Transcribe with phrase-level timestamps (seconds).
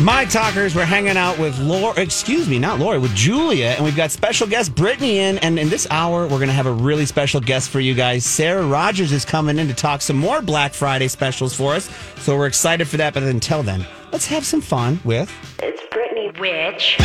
[0.00, 3.96] My talkers, we're hanging out with Laura, excuse me, not Laura, with Julia, and we've
[3.96, 5.38] got special guest Brittany in.
[5.38, 8.24] And in this hour, we're going to have a really special guest for you guys.
[8.24, 11.90] Sarah Rogers is coming in to talk some more Black Friday specials for us.
[12.18, 13.12] So we're excited for that.
[13.12, 15.32] But until then, let's have some fun with.
[15.60, 16.96] It's Brittany Witch.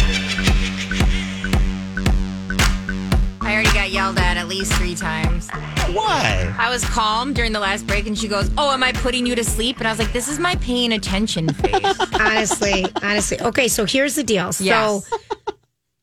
[3.46, 5.50] I already got yelled at at least three times.
[5.92, 6.54] Why?
[6.58, 9.36] I was calm during the last break, and she goes, "Oh, am I putting you
[9.36, 13.40] to sleep?" And I was like, "This is my paying attention face." honestly, honestly.
[13.42, 14.52] Okay, so here's the deal.
[14.54, 15.10] So Yes.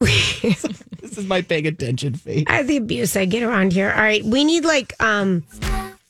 [1.01, 2.45] This is my paying attention face.
[2.47, 3.91] I the abuse I get around here.
[3.91, 5.43] All right, we need like um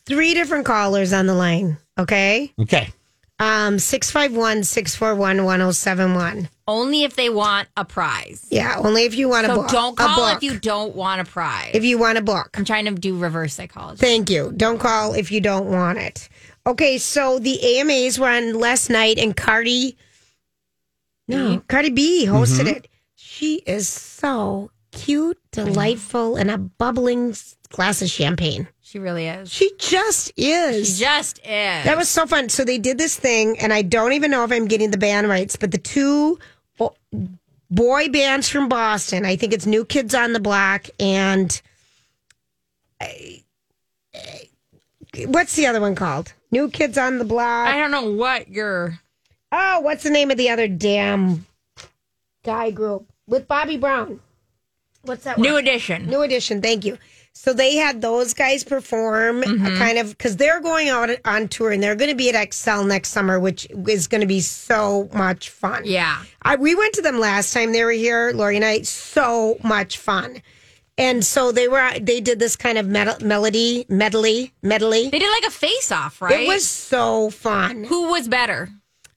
[0.04, 1.78] three different callers on the line.
[1.98, 2.90] Okay, Okay.
[3.38, 6.48] um six five one six four one one zero seven one.
[6.70, 8.46] Only if they want a prize.
[8.48, 9.70] Yeah, only if you want to So book.
[9.70, 10.36] don't a call book.
[10.36, 11.72] if you don't want a prize.
[11.74, 12.56] if you want a book.
[12.56, 13.98] I'm trying to do reverse psychology.
[13.98, 14.52] Thank you.
[14.56, 16.28] Don't call if you don't want it.
[16.64, 19.96] Okay, so the AMAs were on last night, and Cardi,
[21.26, 22.76] no, Cardi B hosted mm-hmm.
[22.76, 22.88] it.
[23.16, 27.34] She is so cute, delightful, and a bubbling
[27.70, 28.68] glass of champagne.
[28.80, 29.50] She really is.
[29.50, 30.98] She just is.
[30.98, 31.44] She just is.
[31.84, 32.48] That was so fun.
[32.48, 35.28] So they did this thing, and I don't even know if I'm getting the band
[35.28, 36.40] rights, but the two bo-
[37.70, 41.60] boy bands from Boston, I think it's New Kids on the Block and
[43.00, 43.06] uh,
[45.26, 46.32] what's the other one called?
[46.50, 47.68] New Kids on the Block.
[47.68, 49.00] I don't know what you're.
[49.52, 51.46] Oh, what's the name of the other damn
[52.44, 54.20] guy group with Bobby Brown?
[55.02, 55.38] What's that?
[55.38, 55.62] New one?
[55.62, 56.06] edition.
[56.06, 56.60] New edition.
[56.60, 56.98] Thank you.
[57.32, 59.64] So they had those guys perform Mm-hmm.
[59.66, 62.52] uh, kind of because they're going out on tour and they're going to be at
[62.54, 65.82] XL next summer, which is going to be so much fun.
[65.86, 66.22] Yeah.
[66.42, 68.82] I, we went to them last time they were here, Lori and I.
[68.82, 70.42] So much fun.
[70.98, 71.98] And so they were.
[71.98, 75.08] They did this kind of mel- melody, medley, medley.
[75.08, 76.40] They did like a face off, right?
[76.40, 77.84] It was so fun.
[77.84, 78.68] Who was better?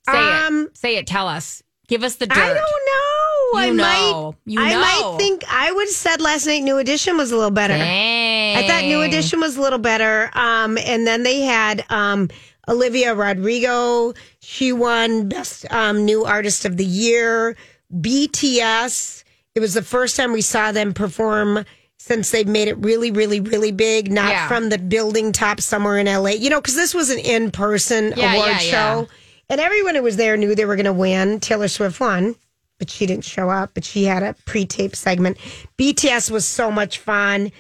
[0.07, 0.78] Say Um, it.
[0.78, 1.07] Say it.
[1.07, 1.62] Tell us.
[1.88, 2.38] Give us the dirt.
[2.38, 3.59] I don't know.
[3.59, 3.83] I know.
[3.83, 4.35] might.
[4.45, 6.63] You I might think I would have said last night.
[6.63, 7.75] New Edition was a little better.
[7.75, 8.57] Dang.
[8.57, 10.31] I thought New Edition was a little better.
[10.33, 12.29] Um, and then they had um,
[12.67, 14.13] Olivia Rodrigo.
[14.39, 17.55] She won Best um, New Artist of the Year.
[17.93, 19.23] BTS.
[19.55, 21.63] It was the first time we saw them perform
[21.97, 24.11] since they've made it really, really, really big.
[24.11, 24.47] Not Yeah.
[24.47, 26.31] from the building top somewhere in LA.
[26.31, 29.07] You know, because this was an in person Yeah, award yeah, show.
[29.53, 31.40] And everyone who was there knew they were going to win.
[31.40, 32.34] Taylor Swift won,
[32.80, 33.75] but she didn't show up.
[33.75, 35.38] But she had a pre-tape segment.
[35.78, 37.52] BTS was so much fun.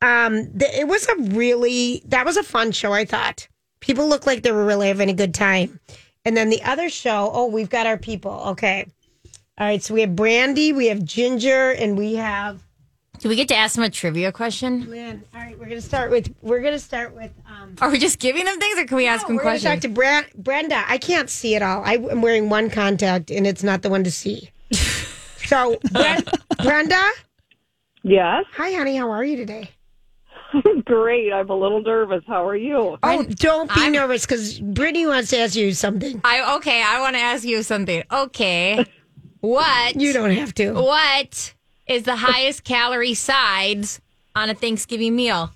[0.00, 2.94] Um, th- it was a really that was a fun show.
[2.94, 3.46] I thought
[3.80, 5.78] people looked like they were really having a good time.
[6.24, 8.32] And then the other show, oh, we've got our people.
[8.46, 8.86] Okay,
[9.58, 9.82] all right.
[9.82, 12.62] So we have Brandy, we have Ginger, and we have
[13.22, 14.90] Do we get to ask them a trivia question?
[14.90, 15.22] man.
[15.32, 17.76] All right, we're gonna start with we're gonna start with um.
[17.80, 19.94] Are we just giving them things, or can we ask them questions?
[19.96, 20.34] we're gonna questions?
[20.34, 20.84] talk to Bra- Brenda.
[20.88, 21.84] I can't see it all.
[21.84, 24.50] I, am wearing one contact, and it's not the one to see.
[25.44, 26.26] So, Bren-
[26.62, 27.02] Brenda,
[28.02, 28.96] Yes, hi, honey.
[28.96, 29.70] How are you today?
[30.86, 31.30] great.
[31.30, 32.24] I'm a little nervous.
[32.26, 32.96] How are you?
[33.02, 36.20] Oh, don't be I'm- nervous because Brittany wants to ask you something.
[36.24, 36.82] I okay.
[36.82, 38.02] I want to ask you something.
[38.10, 38.84] Okay,
[39.40, 39.94] what?
[40.00, 40.72] You don't have to.
[40.72, 41.54] What
[41.92, 44.00] is the highest calorie sides
[44.34, 45.52] on a Thanksgiving meal?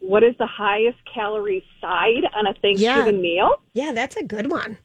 [0.00, 3.56] What is the highest calorie side on a Thanksgiving meal?
[3.72, 4.78] Yeah, that's a good one.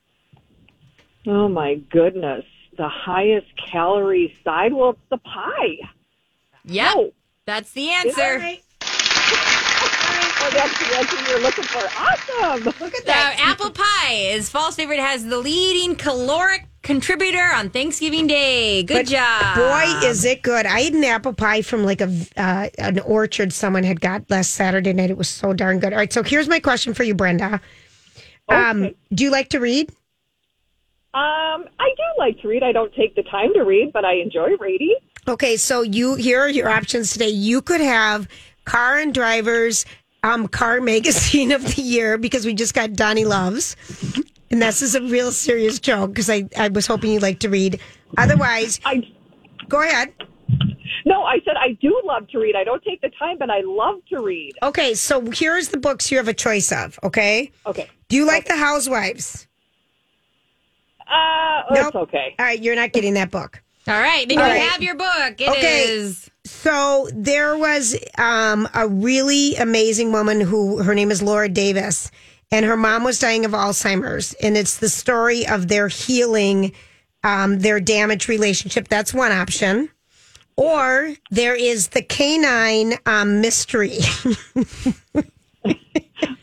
[1.25, 2.45] Oh my goodness.
[2.77, 4.73] The highest calorie side?
[4.73, 5.77] Well, it's the pie.
[6.65, 7.13] Yep, Oh.
[7.45, 8.39] that's the answer.
[10.57, 11.83] That's the answer you're looking for.
[11.97, 12.63] Awesome.
[12.65, 13.35] Look at The that.
[13.39, 18.81] apple pie is false favorite has the leading caloric contributor on Thanksgiving Day.
[18.81, 19.55] Good But job.
[19.55, 20.65] Boy, is it good!
[20.65, 24.53] I ate an apple pie from like a uh, an orchard someone had got last
[24.53, 25.11] Saturday night.
[25.11, 25.93] It was so darn good.
[25.93, 27.61] All right, so here's my question for you, Brenda.
[28.49, 29.89] Um, do you like to read?
[31.13, 32.63] Um, I do like to read.
[32.63, 34.95] I don't take the time to read, but I enjoy reading.
[35.27, 37.29] Okay, so you here are your options today.
[37.29, 38.27] You could have
[38.65, 39.85] Car and Drivers
[40.23, 43.75] um, Car Magazine of the Year because we just got Donnie Loves.
[44.49, 47.49] And this is a real serious joke because I, I was hoping you'd like to
[47.49, 47.79] read.
[48.17, 49.03] Otherwise, I
[49.67, 50.13] go ahead.
[51.05, 52.55] no, I said I do love to read.
[52.55, 54.53] I don't take the time, but I love to read.
[54.63, 57.51] Okay, so here's the books you have a choice of, okay?
[57.65, 57.89] Okay.
[58.07, 59.47] Do you like The Housewives?
[61.01, 61.87] Uh, Nope.
[61.87, 62.35] it's okay.
[62.39, 63.61] All right, you're not getting that book.
[63.87, 64.69] All right, then All you right.
[64.69, 65.35] have your book.
[65.39, 66.23] It is.
[66.23, 66.31] Okay.
[66.45, 72.11] So there was um, a really amazing woman who her name is Laura Davis,
[72.51, 76.73] and her mom was dying of Alzheimer's, and it's the story of their healing
[77.23, 78.87] um, their damaged relationship.
[78.87, 79.89] That's one option.
[80.55, 83.99] Or there is the canine um, mystery.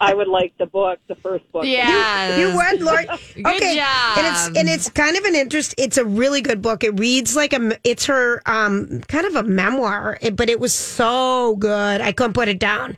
[0.00, 1.64] I would like the book, the first book.
[1.64, 2.36] Yeah.
[2.38, 3.06] You would, Lord.
[3.34, 4.18] Good okay, job.
[4.18, 5.74] and it's and it's kind of an interest.
[5.78, 6.84] It's a really good book.
[6.84, 7.78] It reads like a.
[7.84, 12.00] It's her um kind of a memoir, but it was so good.
[12.00, 12.96] I couldn't put it down.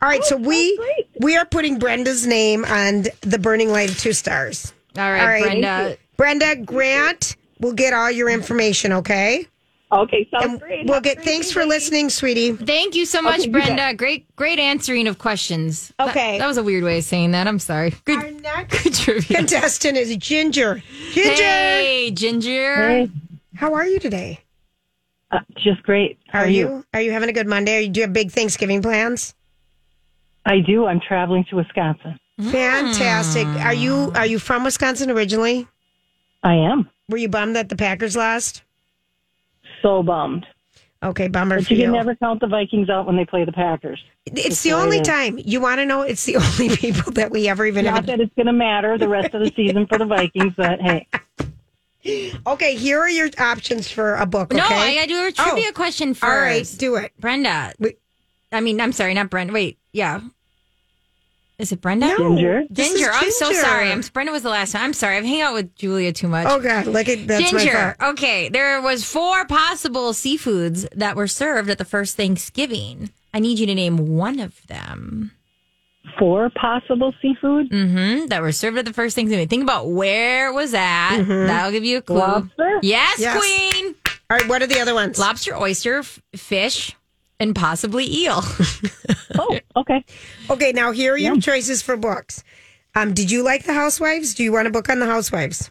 [0.00, 1.08] All right, so we great.
[1.20, 4.72] we are putting Brenda's name on the Burning Light of Two Stars.
[4.96, 5.42] All right, All right.
[5.42, 5.96] Brenda.
[6.16, 8.92] Brenda Grant will get all your information.
[8.92, 9.46] Okay,
[9.90, 10.84] Okay, sounds and great.
[10.84, 11.16] we'll Have get.
[11.16, 12.52] great Thanks for listening, sweetie.
[12.52, 13.64] Thank you so much, you bet.
[13.64, 13.94] Brenda.
[13.94, 15.92] Great, great answering of questions.
[15.98, 16.36] Okay.
[16.38, 17.46] that, was a weird way of saying that.
[17.46, 17.94] I'm sorry.
[18.04, 19.36] Good, Our next good trivia.
[19.38, 20.82] contestant is Ginger.
[21.12, 23.08] Ginger, Hey, Ginger.
[23.56, 24.40] how are you today?
[25.30, 26.18] Uh, just great.
[26.28, 26.84] How Are you?
[26.92, 27.76] Are you having a good Monday?
[27.78, 29.34] Are you, do you have big Thanksgiving plans?
[30.44, 30.86] I do.
[30.86, 32.18] I'm traveling to Wisconsin.
[32.40, 33.46] Fantastic.
[33.46, 35.66] Are you are you from Wisconsin originally?
[36.42, 38.62] I am Were you bummed that the Packers lost?
[39.82, 40.46] So bummed.
[41.02, 41.84] Okay, bummer But for you you.
[41.86, 44.02] can never count the Vikings out when they play the Packers.
[44.26, 45.38] it's the the only time.
[45.44, 46.02] You want to know?
[46.02, 48.06] It's the only people that we ever even Not have.
[48.06, 51.06] that it's going to matter the rest of the season for the Vikings, but hey,
[52.46, 54.52] Okay, here are your options for a book.
[54.52, 54.56] Okay?
[54.60, 56.24] No, I got to do a trivia Oh, question first.
[56.24, 57.12] All right, do it.
[57.20, 57.72] Brenda.
[57.78, 57.98] Wait.
[58.50, 59.52] I mean, I'm sorry, not Brenda.
[59.52, 60.20] Wait, yeah.
[61.58, 62.06] Is it Brenda?
[62.06, 62.62] No, Ginger?
[62.70, 63.10] this is Ginger.
[63.12, 63.90] I'm so sorry.
[63.90, 64.82] I'm Brenda was the last time.
[64.82, 65.16] I'm sorry.
[65.16, 66.46] I've hung out with Julia too much.
[66.48, 67.96] Oh God, look at that's my Ginger.
[67.98, 68.12] fault.
[68.12, 73.10] Okay, there was four possible seafoods that were served at the first Thanksgiving.
[73.34, 75.32] I need you to name one of them.
[76.16, 77.68] four possible seafood.
[77.72, 79.48] hmm That were served at the first Thanksgiving.
[79.48, 81.22] Think about where it was at.
[81.24, 82.18] That'll give you a clue.
[82.18, 82.78] Lobster?
[82.82, 83.36] Yes, Yes.
[83.36, 83.94] Queen.
[84.30, 85.18] All right, what are the other ones?
[85.18, 86.94] Lobster, oyster, f- fish,
[87.40, 88.42] and possibly eel.
[89.40, 90.04] Oh, okay.
[90.50, 92.42] Okay, now here are your choices for books.
[92.96, 94.34] Um, did you like the Housewives?
[94.34, 95.70] Do you want a book on the Housewives?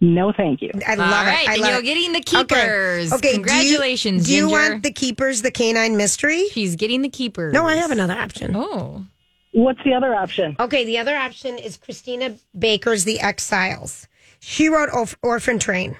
[0.00, 0.70] No, thank you.
[0.86, 1.48] I All love right, it.
[1.50, 1.84] I then love you're it.
[1.84, 2.42] getting the Okay.
[2.56, 3.12] keepers.
[3.12, 6.48] Okay, do you- Congratulations, Do you, want the keepers, the canine mystery?
[6.52, 7.52] She's getting the keepers.
[7.52, 8.56] No, I have another option.
[8.56, 9.04] Oh.
[9.52, 10.56] What's the other option?
[10.58, 14.08] Okay, the other option is Christina Baker's The Exiles.
[14.40, 15.96] She wrote Orph- Orphan Train.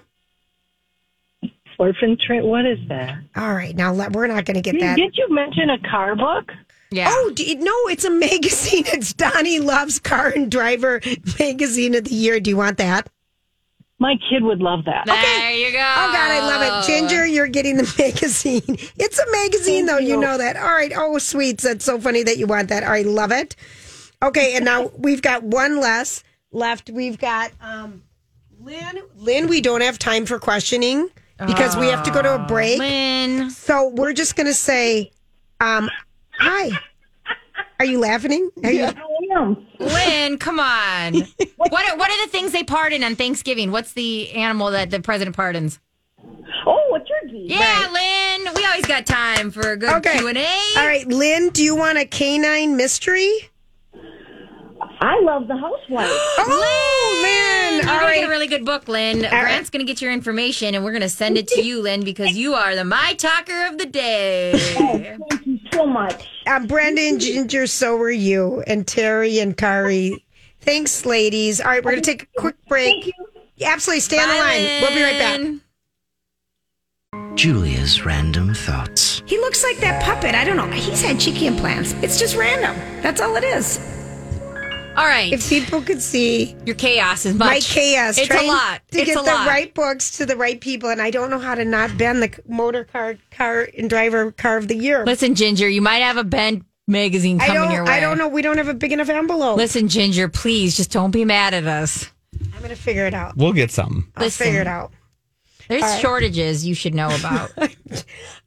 [1.78, 2.44] Orphan Train.
[2.44, 3.18] What is that?
[3.36, 4.96] All right, now let, we're not going to get Did, that.
[4.96, 6.52] did you mention a car book?
[6.90, 7.08] Yeah.
[7.10, 8.84] Oh d- no, it's a magazine.
[8.92, 11.00] It's Donnie Loves Car and Driver
[11.38, 12.38] Magazine of the Year.
[12.40, 13.08] Do you want that?
[13.98, 15.08] My kid would love that.
[15.08, 15.20] Okay.
[15.22, 15.78] There you go.
[15.78, 16.86] Oh God, I love it.
[16.86, 18.62] Ginger, you're getting the magazine.
[18.68, 19.98] It's a magazine, though.
[19.98, 20.20] You.
[20.20, 20.56] know that.
[20.56, 20.92] All right.
[20.94, 21.64] Oh, sweets.
[21.64, 22.82] That's so funny that you want that.
[22.84, 23.56] All right, love it.
[24.22, 26.22] Okay, and now we've got one less
[26.52, 26.90] left.
[26.90, 28.02] We've got um,
[28.60, 29.00] Lynn.
[29.16, 32.78] Lynn, we don't have time for questioning because we have to go to a break.
[32.78, 33.50] Lynn.
[33.50, 35.10] So we're just going to say,
[35.60, 35.90] um,
[36.38, 36.70] hi.
[37.78, 38.50] Are you laughing?
[38.64, 38.88] Are you?
[39.78, 41.14] Lynn, come on.
[41.56, 43.70] what are, what are the things they pardon on Thanksgiving?
[43.70, 45.78] What's the animal that the president pardons?
[46.66, 47.44] Oh, a turkey.
[47.48, 48.54] Yeah, Lynn.
[48.54, 50.18] We always got time for a good Okay.
[50.18, 50.58] Q and A.
[50.76, 51.50] All right, Lynn.
[51.50, 53.50] Do you want a canine mystery?
[55.00, 56.10] I love the housewife.
[56.38, 57.86] Oh, Lynn.
[57.86, 59.20] You're All get a really good book, Lynn.
[59.20, 62.54] Grant's gonna get your information, and we're gonna send it to you, Lynn, because you
[62.54, 64.52] are the my talker of the day.
[64.74, 66.26] Thank you so much.
[66.46, 70.24] Um, Brendan, Ginger, so are you, and Terry and Kari.
[70.60, 71.60] Thanks, ladies.
[71.60, 73.12] All right, we're going to take a quick break.
[73.62, 74.82] Absolutely, stay on the Bye, line.
[74.82, 75.62] We'll be right
[77.12, 77.36] back.
[77.36, 79.22] Julia's random thoughts.
[79.26, 80.34] He looks like that puppet.
[80.34, 80.66] I don't know.
[80.70, 81.92] He's had cheeky implants.
[82.02, 82.74] It's just random.
[83.02, 83.95] That's all it is.
[84.96, 87.46] All right, If people could see your chaos is much.
[87.46, 88.80] my chaos, It's a lot.
[88.92, 89.46] to it's get a the lot.
[89.46, 92.30] right books to the right people, and I don't know how to not bend the
[92.48, 95.04] motor car, car and driver car of the year.
[95.04, 97.72] Listen, Ginger, you might have a bent magazine I coming don't.
[97.72, 97.92] your way.
[97.92, 98.28] I don't know.
[98.28, 99.58] We don't have a big enough envelope.
[99.58, 102.10] Listen, Ginger, please just don't be mad at us.
[102.54, 103.36] I'm going to figure it out.
[103.36, 104.10] We'll get some.
[104.16, 104.46] I'll Listen.
[104.46, 104.92] figure it out.
[105.68, 107.50] There's shortages you should know about.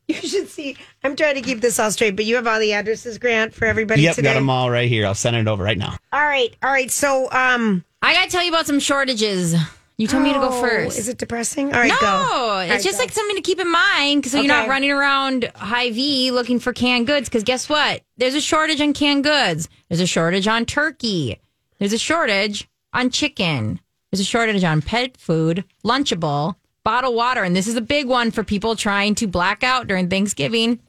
[0.08, 0.76] You should see.
[1.04, 3.66] I'm trying to keep this all straight, but you have all the addresses, Grant, for
[3.66, 4.30] everybody Yep, today.
[4.30, 5.06] got them all right here.
[5.06, 5.96] I'll send it over right now.
[6.12, 6.90] All right, all right.
[6.90, 9.54] So, um, I got to tell you about some shortages,
[9.98, 10.98] You told me to go Oh, first.
[10.98, 11.74] Is it depressing?
[11.74, 12.08] All right, no, go.
[12.08, 13.04] All it's right, just go.
[13.04, 17.06] like something to keep in mind so you're not running around Hy-Vee looking for canned
[17.06, 17.30] goods.
[17.30, 18.02] Because guess what?
[18.18, 19.70] There's a shortage on canned goods.
[19.90, 21.38] There's a shortage on turkey.
[21.78, 23.80] There's a shortage on chicken.
[24.12, 26.56] There's a shortage on pet food, Lunchable,
[26.90, 30.10] bottled water, and this is a big one for people trying to black out during
[30.10, 30.80] Thanksgiving.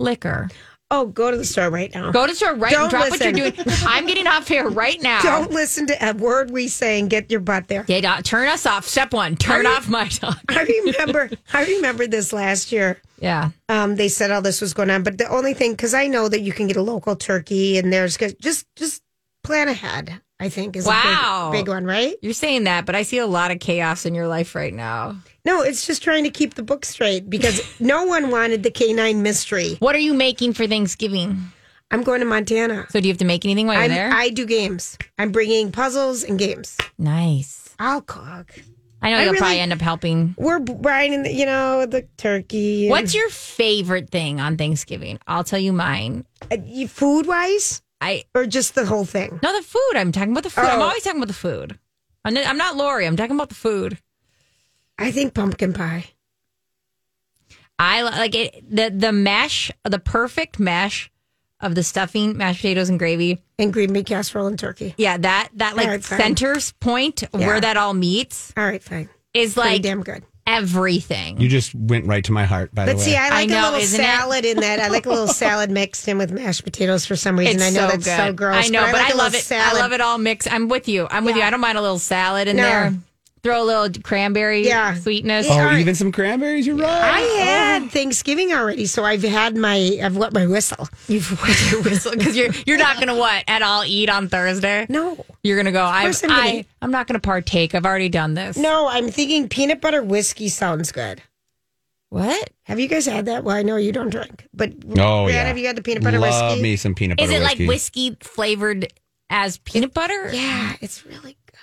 [0.00, 0.48] Liquor.
[0.90, 2.10] Oh, go to the store right now.
[2.10, 3.32] Go to the store right Don't drop listen.
[3.32, 3.66] what you're doing.
[3.86, 5.22] I'm getting off here right now.
[5.22, 7.84] Don't listen to a word we say and get your butt there.
[8.04, 8.84] Out, turn us off.
[8.84, 10.38] Step one, turn you- off my talk.
[10.48, 11.30] I remember.
[11.52, 13.00] I remember this last year.
[13.20, 13.50] Yeah.
[13.68, 16.28] Um, they said all this was going on, but the only thing, because I know
[16.28, 19.02] that you can get a local turkey, and there's just just
[19.44, 20.20] plan ahead.
[20.44, 21.48] I think is Wow.
[21.48, 22.16] a big, big one, right?
[22.20, 25.16] You're saying that, but I see a lot of chaos in your life right now.
[25.46, 29.22] No, it's just trying to keep the book straight because no one wanted the canine
[29.22, 29.76] mystery.
[29.78, 31.42] What are you making for Thanksgiving?
[31.90, 32.86] I'm going to Montana.
[32.90, 34.10] So do you have to make anything while you're I'm, there?
[34.12, 34.98] I do games.
[35.18, 36.76] I'm bringing puzzles and games.
[36.98, 37.74] nice.
[37.78, 38.52] I'll cook.
[39.02, 40.34] I know I you'll really- probably end up helping.
[40.38, 42.88] We're brining, the, you know, the turkey.
[42.88, 45.18] What's your favorite thing on Thanksgiving?
[45.26, 46.24] I'll tell you mine.
[46.50, 49.38] Uh, your food wise, I or just the whole thing?
[49.42, 49.92] no the food.
[49.96, 50.64] I'm talking about the food.
[50.64, 50.84] I'm Oh.
[50.84, 51.78] always talking about the food.
[52.24, 53.06] I'm not, I'm not Lori.
[53.06, 53.98] I'm talking about the food.
[54.98, 56.06] I think pumpkin pie.
[57.78, 58.64] I li- like it.
[58.70, 61.10] The the mesh, the perfect mesh
[61.60, 63.42] of the stuffing, mashed potatoes, and gravy.
[63.58, 64.94] and green bean casserole and turkey.
[64.96, 66.18] Yeah, that that like All right, fine.
[66.18, 67.46] center point Yeah.
[67.46, 69.08] where that all meets All right, fine.
[69.32, 70.22] is Pretty like damn good.
[70.46, 71.40] Everything.
[71.40, 73.02] You just went right to my heart, by But the way.
[73.04, 74.04] see, I like I know, a little isn't it?
[74.04, 74.80] salad in that.
[74.80, 77.56] I like a little salad mixed in with mashed potatoes for some reason.
[77.56, 78.16] It's I know so that's good.
[78.16, 78.66] so gross.
[78.66, 79.42] I know, but, like I, a love it.
[79.42, 79.76] Salad.
[79.76, 80.52] I love it all mixed.
[80.52, 81.06] I'm with you.
[81.10, 81.42] I'm with you.
[81.42, 82.62] I don't mind a little salad in No.
[82.62, 82.94] there.
[83.44, 84.94] Throw a little cranberry Yeah.
[84.94, 85.46] sweetness.
[85.48, 85.78] oh, all right.
[85.78, 86.66] even some cranberries?
[86.66, 86.90] You're right.
[86.90, 87.88] I had oh.
[87.88, 90.88] Thanksgiving already, so I've had my I've wet my whistle.
[91.08, 94.86] You've wet your whistle because you're you're not gonna what at all eat on Thursday.
[94.88, 95.84] No, You're gonna go.
[95.84, 96.66] I'm I'm gonna I, eat.
[96.82, 97.74] I'm not gonna partake.
[97.74, 98.56] I've already done this.
[98.56, 101.20] no, I'm thinking peanut butter whiskey sounds good.
[102.10, 103.44] What Have you guys had that?
[103.44, 105.44] Well, I know you don't drink, but Oh, Brad, yeah.
[105.44, 106.62] have you had the peanut butter Love whiskey?
[106.62, 107.42] me some peanut butter is it?
[107.42, 107.58] whiskey.
[107.64, 108.92] Like whiskey flavored
[109.30, 110.30] as peanut butter?
[110.32, 111.58] Yeah, it's really good.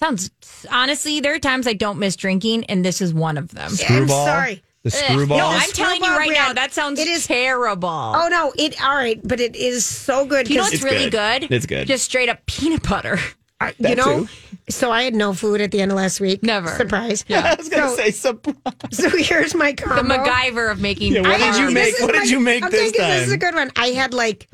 [0.00, 0.30] Sounds
[0.70, 1.20] honestly.
[1.20, 3.70] There are times I don't miss drinking, and this is one of them.
[3.70, 4.26] I'm Screwball?
[4.26, 4.62] sorry.
[4.84, 5.10] The Ugh.
[5.12, 5.38] screwball?
[5.38, 6.52] No, I'm telling you Screwball right now.
[6.54, 7.88] That sounds It is- terrible.
[7.88, 10.46] Oh no, it all right, but it is so good.
[10.46, 11.42] Do you know what's really good.
[11.42, 11.52] good?
[11.52, 11.86] It's good.
[11.86, 13.18] Just straight up peanut butter.
[13.62, 14.28] Uh, I- you know, too.
[14.68, 16.42] so I had no food at the end of last week.
[16.42, 16.66] Never.
[16.66, 17.24] surprise.
[17.28, 18.56] Yeah, I was going to So- say surprise.
[18.90, 20.16] So here's my The combo.
[20.16, 21.12] MacGyver of making.
[21.12, 21.94] Yeah, what did I- you this make?
[21.94, 23.70] is What did you make okay, this 'cause This is a good one.
[23.76, 24.48] I had like,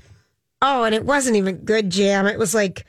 [0.60, 2.26] oh, and it wasn't even good jam.
[2.26, 2.84] It was like,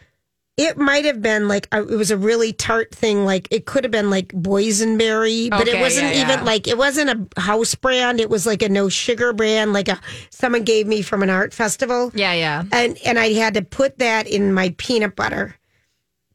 [0.60, 3.24] it might have been like a, it was a really tart thing.
[3.24, 6.44] Like it could have been like boysenberry, but it wasn't yeah, even yeah.
[6.44, 8.20] like it wasn't a house brand.
[8.20, 9.98] It was like a no sugar brand, like a
[10.32, 12.12] someone gave me from an art festival.
[12.14, 15.56] Yeah, yeah, and and I had to put that in my peanut butter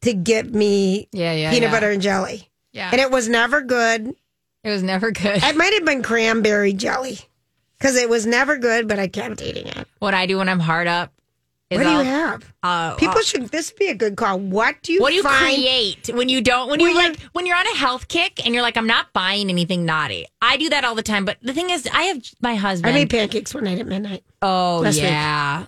[0.01, 1.51] to get me yeah, yeah.
[1.51, 1.71] peanut yeah.
[1.71, 2.49] butter and jelly.
[2.71, 4.15] Yeah, And it was never good.
[4.63, 5.41] it was never good.
[5.43, 7.19] It might have been cranberry jelly
[7.77, 9.87] because it was never good, but I kept eating it.
[9.99, 11.14] what I do when I'm hard up
[11.77, 12.53] What do you I'll- have?
[12.63, 13.49] uh, People uh, should.
[13.49, 14.39] This would be a good call.
[14.39, 15.01] What do you?
[15.01, 15.55] what do you find?
[15.55, 18.53] create when you don't when you When like when you're on a health kick and
[18.53, 20.25] you're like I'm not buying anything naughty.
[20.41, 21.25] I do that all the time.
[21.25, 22.93] But the thing is, I have my husband.
[22.95, 24.23] I made pancakes one night at midnight.
[24.41, 25.03] oh last week.
[25.03, 25.65] yeah.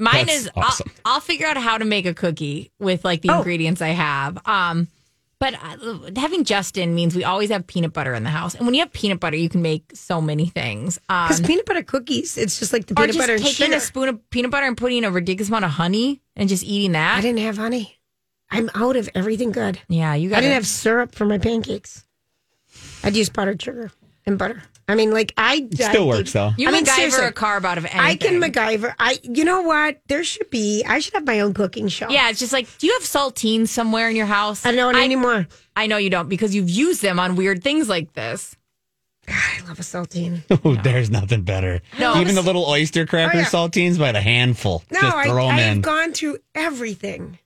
[0.00, 0.90] Mine That's is awesome.
[1.04, 3.38] I'll, I'll figure out how to make a cookie with like the Oh.
[3.38, 4.38] ingredients I have.
[4.46, 4.86] Um,
[5.40, 8.74] but uh, having Justin means we always have peanut butter in the house, and when
[8.74, 10.98] you have peanut butter, you can make so many things.
[11.08, 13.66] Um, Because peanut butter cookies, it's just like the or peanut just butter and taking
[13.66, 13.76] sugar.
[13.76, 16.92] a spoon of peanut butter and putting a ridiculous amount of honey and just eating
[16.92, 17.18] that.
[17.18, 17.98] I didn't have honey.
[18.50, 19.78] I'm out of everything good.
[19.88, 20.38] Yeah, you got.
[20.38, 22.04] I didn't have syrup for my pancakes.
[23.04, 23.92] I'd use powdered sugar
[24.26, 24.62] and butter.
[24.90, 26.52] I mean, like I Still I- works, though.
[26.56, 28.00] You I mean, MacGyver seriously, a carb out of anything.
[28.00, 28.94] I can MacGyver.
[28.98, 30.00] I, you know what?
[30.08, 30.82] There should be.
[30.86, 32.08] I should have my own cooking show.
[32.08, 34.64] Yeah, it's just like, do you have saltines somewhere in your house?
[34.64, 35.46] I don't I, anymore.
[35.76, 38.56] I know you don't because you've used them on weird things like this.
[39.30, 40.40] I love a saltine.
[40.64, 41.82] Oh, there's nothing better.
[41.98, 42.18] No.
[42.18, 43.44] Even the little oyster cracker Oh, yeah.
[43.46, 44.82] saltines by the handful.
[44.90, 47.38] No, Just I, throw them I've gone through everything.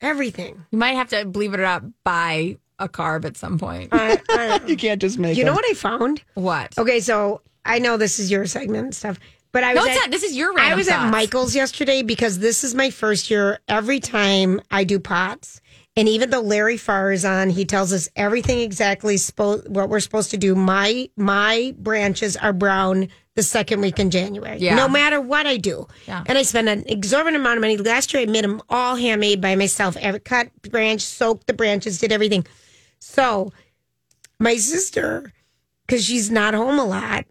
[0.00, 0.64] Everything.
[0.72, 3.88] You might have to, believe it or not, buy a carb at some point.
[3.92, 5.56] I, I, you can't just make you know them.
[5.56, 6.22] what I found?
[6.34, 6.76] what?
[6.78, 9.18] Okay, so I know this is your segment and stuff,
[9.52, 10.10] but I was No, it's at, not.
[10.10, 11.10] This is your I random was at.
[11.10, 13.58] Michael's yesterday because this is my first year.
[13.68, 15.60] Every time I do pots,
[15.96, 19.98] and even though Larry Farr is on, he tells us everything exactly spo- what we're
[20.00, 20.54] supposed to do.
[20.54, 24.74] My my branches are brown the second week in January, Yeah.
[24.74, 25.86] no matter what I do.
[26.08, 26.24] Yeah.
[26.26, 27.76] And I spend an exorbitant amount of money.
[27.76, 29.96] Last year, I made them all handmade by myself.
[29.96, 32.44] Every cut branch, soaked the branches, did everything.
[33.00, 33.52] So
[34.38, 35.32] my sister,
[35.86, 37.24] because she's not home a lot,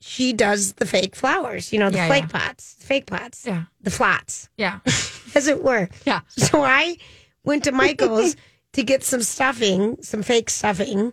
[0.00, 2.46] she does the fake flowers, you know, the Yeah, flake yeah.
[2.46, 3.64] pots, fake pots, Yeah.
[3.80, 4.80] the flats, Yeah.
[5.34, 5.88] as it were.
[6.04, 6.20] Yeah.
[6.28, 6.96] So I
[7.44, 8.36] went to Michael's
[8.72, 11.12] to get some stuffing, some fake stuffing.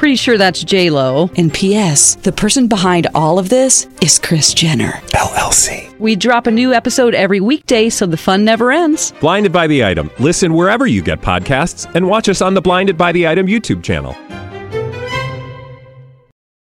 [0.00, 1.28] Pretty sure that's J Lo.
[1.36, 2.14] And P.S.
[2.14, 5.94] The person behind all of this is Kris Jenner LLC.
[5.98, 9.12] We drop a new episode every weekday, so the fun never ends.
[9.20, 10.10] Blinded by the item.
[10.18, 13.82] Listen wherever you get podcasts, and watch us on the Blinded by the Item YouTube
[13.82, 14.16] channel.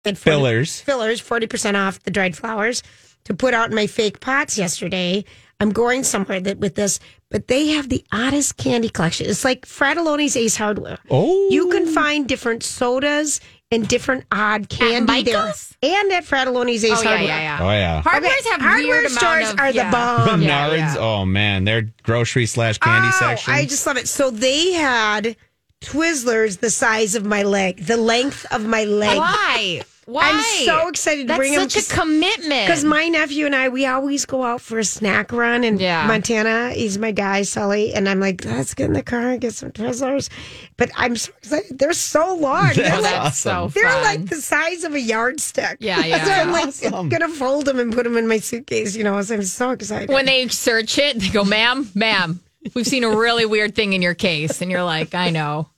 [0.04, 0.80] and 40 Fillers.
[0.80, 2.82] fillers, 40% off the dried flowers
[3.22, 5.24] to put out in my fake pots yesterday.
[5.60, 7.00] I'm going somewhere that with this,
[7.30, 9.28] but they have the oddest candy collection.
[9.28, 10.98] It's like Frattallone's Ace Hardware.
[11.10, 11.48] Oh.
[11.50, 15.52] You can find different sodas and different odd candy there.
[15.82, 17.22] And at Frattallone's Ace Oh, yeah, Hardware.
[17.28, 17.58] yeah, yeah.
[17.60, 18.02] Oh yeah.
[18.02, 19.90] Hardware's have hardware weird stores of, are the yeah.
[19.90, 20.40] bomb.
[20.40, 20.44] Menards.
[20.44, 20.96] Yeah, yeah.
[20.98, 23.52] Oh man, their grocery slash candy Oh, section.
[23.52, 24.08] I just love it.
[24.08, 25.36] So they had
[25.82, 29.18] Twizzlers the size of my leg, the length of my leg.
[29.18, 29.82] Why?
[30.08, 30.30] Why?
[30.30, 32.66] I'm so excited to That's bring 'em such a 'cause- commitment.
[32.66, 36.06] Because my nephew and I, we always go out for a snack run in Yeah.
[36.06, 36.70] Montana.
[36.70, 37.92] He's my guy, Sully.
[37.92, 40.30] And I'm like, let's get in the car and get some Twizzlers.
[40.78, 41.78] But I'm so excited.
[41.78, 42.76] They're so large.
[42.76, 43.70] they're That's like, awesome.
[43.70, 44.02] so they're fun.
[44.02, 45.76] like the size of a yardstick.
[45.80, 46.24] Yeah, yeah.
[46.24, 47.08] so I'm like, Awesome.
[47.10, 49.20] going to fold them and put them in my suitcase, you know.
[49.20, 50.08] So I'm so excited.
[50.08, 52.40] when they search it, they go, "Ma'am, ma'am,
[52.74, 55.68] we've seen a really weird thing in your case," and you're like, "I know,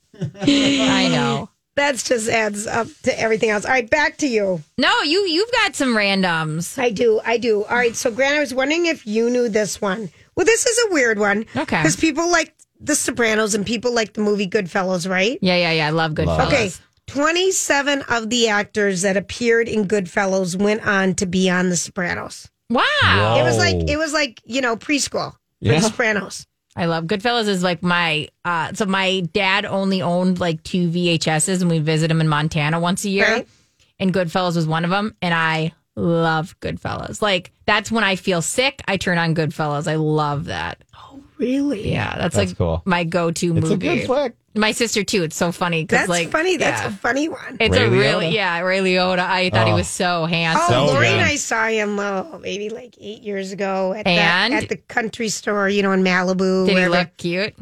[0.41, 3.65] I know." That just adds up to everything else.
[3.65, 4.63] All right, back to you.
[4.79, 6.79] No, you you've got some randoms.
[6.79, 7.21] I do.
[7.25, 7.65] I do.
[7.65, 7.95] All right.
[7.97, 10.11] So, Grant, I was wondering if you knew this one.
[10.37, 11.47] Well, this is a weird one.
[11.57, 11.79] Okay.
[11.79, 15.39] Because people like The Sopranos and people like the movie Goodfellas, right?
[15.43, 15.87] Yeah, yeah, yeah.
[15.87, 16.47] I love Goodfellas.
[16.47, 16.71] Okay.
[17.07, 22.49] 27 of the actors that appeared in Goodfellas went on to be on The Sopranos.
[22.71, 23.37] Wow.
[23.39, 25.81] It was like it was like, you know, preschool for Yeah.
[25.81, 26.47] The Sopranos.
[26.77, 31.61] I love Goodfellas is like my uh so my dad only owned like two VHSs
[31.61, 33.27] and we visit him in Montana once a year.
[33.27, 33.49] Right.
[33.99, 37.21] And Goodfellas was one of them and I love Goodfellas.
[37.21, 39.89] Like that's when I feel sick, I turn on Goodfellas.
[39.91, 40.79] I love that.
[40.95, 41.91] Oh really?
[41.91, 42.83] Yeah, that's, That's like cool.
[42.85, 43.89] my go-to It's movie.
[43.89, 44.35] a good flick.
[44.55, 45.23] My sister too.
[45.23, 46.57] It's so funny cuz That's like funny.
[46.57, 46.89] That's yeah.
[46.89, 47.57] a funny one.
[47.61, 48.33] It's Ray a really Liotta?
[48.33, 49.21] yeah, Ray Liotta.
[49.21, 49.77] I thought he Oh.
[49.77, 50.67] was so Oh, handsome.
[50.69, 54.53] So Lori and I saw him oh, maybe like eight years ago at, And?
[54.53, 56.67] the, at the country store, you know, in Malibu.
[56.67, 57.55] Did he look cute?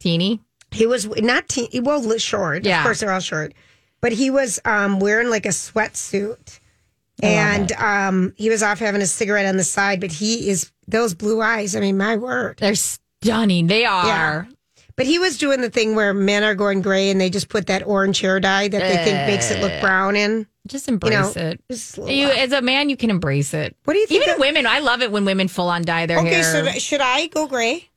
[0.00, 0.40] Teeny?
[0.70, 1.80] He was not teeny.
[1.80, 2.64] well li- short.
[2.64, 2.78] Yeah.
[2.80, 3.52] Of course, they're all short,
[4.00, 6.58] but he was um, wearing like a sweatsuit,
[7.22, 10.00] and um, he was off having a cigarette on the side.
[10.00, 11.76] But he is those blue eyes.
[11.76, 12.56] I mean, my word.
[12.58, 13.66] They're stunning.
[13.68, 14.48] They are.
[14.96, 17.66] But he was doing the thing where men are going gray, and they just put
[17.66, 19.80] that orange hair dye that they think makes it look eh.
[19.80, 20.46] brown in.
[20.66, 21.60] Just embrace know, it.
[21.70, 23.76] just a You, as a man, you can embrace it.
[23.84, 24.22] What do you think?
[24.22, 26.40] Even of- women, I love it when women full on dye their okay, hair.
[26.40, 27.90] Okay, so th- should I go gray?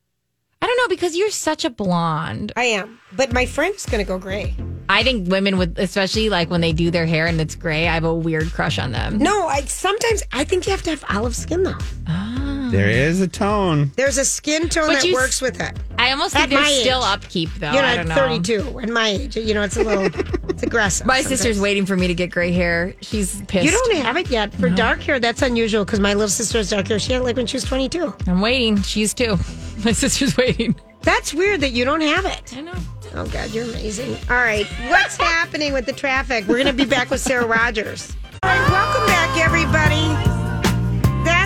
[0.62, 2.52] I don't know because you're such a blonde.
[2.58, 4.56] I am, but my friend's going to go gray.
[4.90, 7.94] I think women with, especially like when they do their hair and it's gray, I
[7.94, 9.20] have a weird crush on them.
[9.20, 11.78] No, I sometimes I think you have to have olive skin though.
[12.08, 12.27] Oh.
[12.72, 13.92] There is a tone.
[13.96, 15.78] There's a skin tone But that you s- works with it.
[16.00, 17.72] I almost At think there's my still upkeep though.
[17.72, 18.16] You're I not don't know.
[18.16, 19.36] 32 at my age.
[19.38, 20.06] You know, it's a little,
[20.50, 21.08] it's aggressive.
[21.08, 21.28] My sometimes.
[21.40, 22.94] sister's waiting for me to get gray hair.
[23.02, 23.66] She's pissed.
[23.66, 25.20] You don't have it yet for dark hair.
[25.20, 27.00] That's unusual because my little sister has dark hair.
[27.00, 28.14] She had it like when she was 22.
[28.28, 28.82] I'm waiting.
[28.82, 29.38] She's too.
[29.86, 30.76] My sister's waiting.
[31.04, 32.56] That's weird that you don't have it.
[32.58, 32.74] I know.
[33.16, 34.16] Oh God, you're amazing.
[34.30, 36.46] All right, what's happening with the traffic?
[36.48, 38.16] We're gonna be back with Sarah Rogers.
[38.44, 40.37] All right, welcome back, everybody.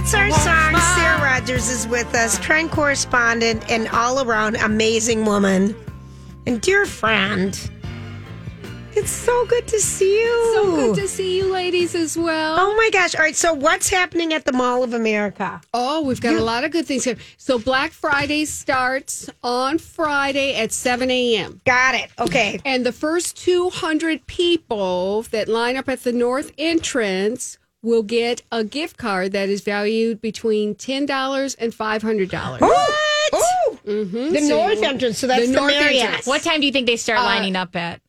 [0.01, 0.81] That's our song.
[0.95, 5.75] Sarah Rogers is with us, trend correspondent and all around amazing woman
[6.47, 7.69] and dear friend.
[8.93, 10.53] It's so good to see you.
[10.55, 12.55] So good to see you ladies as well.
[12.59, 13.13] Oh my gosh.
[13.13, 15.61] All right, so what's happening at the Mall of America?
[15.71, 17.17] Oh, we've got a lot of good things here.
[17.37, 21.61] So Black Friday starts on Friday at 7 a.m.
[21.63, 22.09] Got it.
[22.17, 22.59] Okay.
[22.65, 28.63] And the first 200 people that line up at the north entrance will get a
[28.63, 32.61] gift card that is valued between $10 and $500.
[32.61, 32.89] What?
[33.85, 34.33] Mm-hmm.
[34.33, 35.17] The So north entrance.
[35.17, 36.03] So that's the, north Marriott.
[36.03, 36.27] entrance.
[36.27, 38.01] What time do you think they start Uh, lining up at?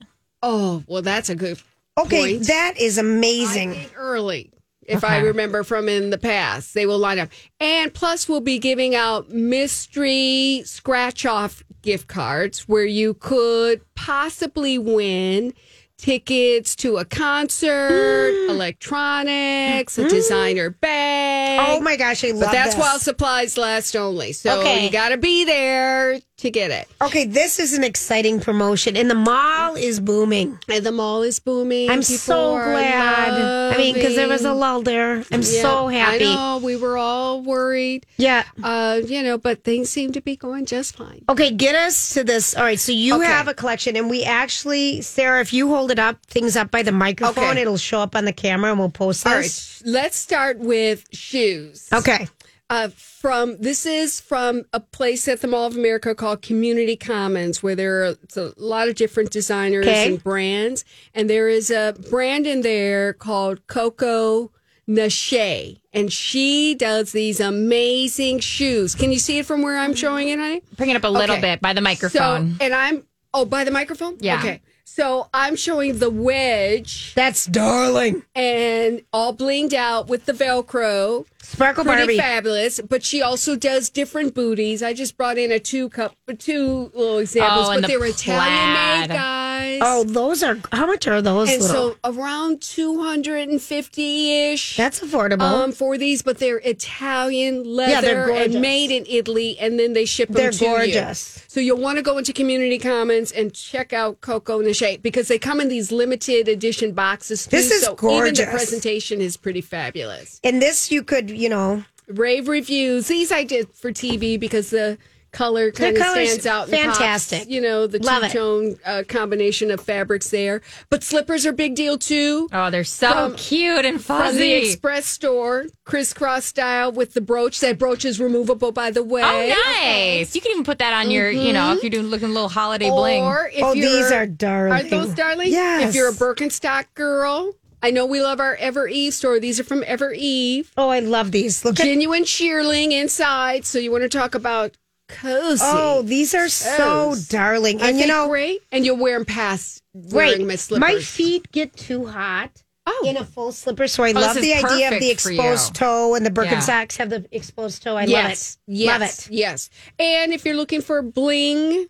[0.42, 1.58] Oh, well, that's a good
[1.98, 2.46] Okay, point.
[2.48, 3.72] that is I amazing.
[3.74, 4.50] think early.
[4.85, 7.28] If I remember from in the past, they will line up.
[7.61, 14.78] And plus, we'll be giving out mystery scratch off gift cards where you could possibly
[14.78, 15.54] win
[16.02, 20.08] tickets to a concert, electronics, a mm-hmm.
[20.10, 21.60] designer bag.
[21.70, 22.82] Oh my gosh, I love But that's this.
[22.82, 24.32] while supplies last only.
[24.32, 24.84] So Okay.
[24.84, 26.88] you got to be there to get it.
[27.00, 30.59] Okay, this is an exciting promotion, and the mall is booming.
[30.68, 31.88] And the mall is booming.
[31.90, 33.72] I'm People so glad.
[33.74, 35.24] I mean, because there was a lull there.
[35.33, 36.24] I'm so happy.
[36.26, 38.07] I know we were all worried.
[38.16, 38.44] Yeah.
[38.62, 41.24] Uh, you know, but things seem to be going just fine.
[41.28, 42.55] Okay, get us to this.
[42.57, 43.26] All right, so you Okay.
[43.26, 46.83] have a collection, and we actually, Sarah, if you hold it up, things up by
[46.83, 47.61] the microphone, Okay.
[47.62, 49.83] it'll show up on the camera, and we'll post All right, this.
[49.85, 51.88] let's start with shoes.
[51.92, 52.28] Okay.
[52.72, 57.62] Uh, from this is from a place at the Mall of America called Community Commons,
[57.62, 60.08] where there are a lot of different designers Okay.
[60.08, 60.82] and brands,
[61.14, 64.52] and there is a brand in there called Coco
[64.88, 68.94] Nashe, and she does these amazing shoes.
[68.94, 70.62] Can you see it from where I'm showing it, honey?
[70.78, 71.42] Bring it up a little Okay.
[71.52, 72.52] bit by the microphone.
[72.52, 73.04] So, and I'm
[73.35, 74.16] oh by the microphone.
[74.20, 74.38] Yeah.
[74.38, 74.62] Okay.
[74.85, 78.24] So I'm showing the wedge That's darling.
[78.35, 81.24] and all blinged out with the Velcro.
[81.42, 82.16] Sparkle Pretty Barbie.
[82.18, 82.81] fabulous.
[82.81, 84.83] But she also does different booties.
[84.83, 88.72] I just brought in a two cup, two little examples, Oh, but the they're Italian
[89.00, 89.78] made guys.
[89.83, 91.92] Oh, those are, how much are those and little?
[91.92, 94.76] so around 250 ish.
[94.76, 95.42] That's affordable.
[95.42, 98.52] Um, for these, but they're Italian leather they're gorgeous.
[98.55, 100.70] and made in Italy, and then they ship them They're to you.
[100.70, 101.44] gorgeous.
[101.48, 105.38] So you'll want to go into Community Commons and check out Coco Nashe because they
[105.38, 107.44] come in these limited edition boxes.
[107.44, 110.40] Too, This is so Even the presentation is pretty fabulous.
[110.44, 113.08] and this you could, you know, Rave reviews.
[113.08, 114.98] These I did for TV because the
[115.30, 116.68] color kind of stands out.
[116.68, 116.98] and pops.
[116.98, 117.48] fantastic.
[117.48, 120.60] you know the Love two tone uh, combination of fabrics there.
[120.90, 122.50] But slippers are a big deal too.
[122.52, 124.28] oh, they're so From- cute and fuzzy.
[124.30, 127.60] From the express store, crisscross style with the brooch.
[127.60, 129.22] That brooch is removable, by the way.
[129.24, 130.34] Oh, nice!
[130.34, 132.50] You can even put that on your, you know, if you're doing looking a little
[132.50, 133.22] holiday bling.
[133.22, 134.72] Or if Oh, you're, these are darling.
[134.72, 135.50] Are those darling?
[135.50, 135.88] Yes.
[135.88, 139.40] If you're a Birkenstock girl, I know we love our Evereve store.
[139.40, 140.68] These are from Evereve.
[140.76, 141.64] oh, I love these.
[141.64, 143.64] Look at, Genuine shearling inside.
[143.64, 144.76] So you want to talk about
[145.08, 145.62] cozy.
[145.64, 147.28] oh, these are so Yes.
[147.28, 147.80] darling.
[147.82, 148.60] And you know, great.
[148.70, 150.80] And you'll wear them past right, wearing my slippers.
[150.80, 152.62] my feet get too hot.
[152.84, 153.04] Oh.
[153.06, 155.40] In a full slipper, so I this love the idea of the perfect for you.
[155.40, 156.50] exposed toe, and the Yeah.
[156.54, 157.96] Birkenstocks have the exposed toe.
[157.96, 158.56] I yes, love it.
[158.80, 159.28] yes, Love it.
[159.30, 159.70] Yes.
[160.00, 161.86] And if you're looking for bling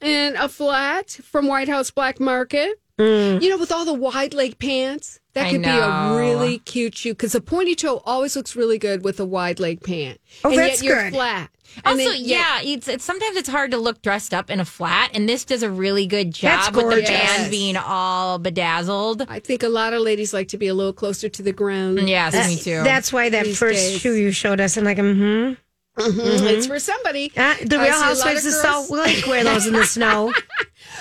[0.00, 3.42] and a flat from White House Black Market, Mm.
[3.42, 6.96] you know, with all the wide leg pants, that I could be a really cute
[6.96, 10.20] shoe because a pointy toe always looks really good with a wide leg pant.
[10.44, 11.12] Oh, and that's yet you're good.
[11.14, 11.50] flat.
[11.84, 14.64] And Also, then- yeah, it's, it's sometimes it's hard to look dressed up in a
[14.64, 17.10] flat, and this does a really good That's job with the gorgeous.
[17.10, 19.26] band being all bedazzled.
[19.28, 22.08] I think a lot of ladies like to be a little closer to the ground.
[22.08, 22.82] Yes, me too.
[22.82, 24.00] That's why that These first days.
[24.00, 25.54] shoe you showed us, I'm like, mm-hmm.
[25.98, 26.50] Mhm.
[26.50, 27.32] It's for somebody.
[27.36, 29.66] Uh, the I Real see a lot Housewives of of girls- Salt Lake wear those
[29.66, 30.32] in the snow.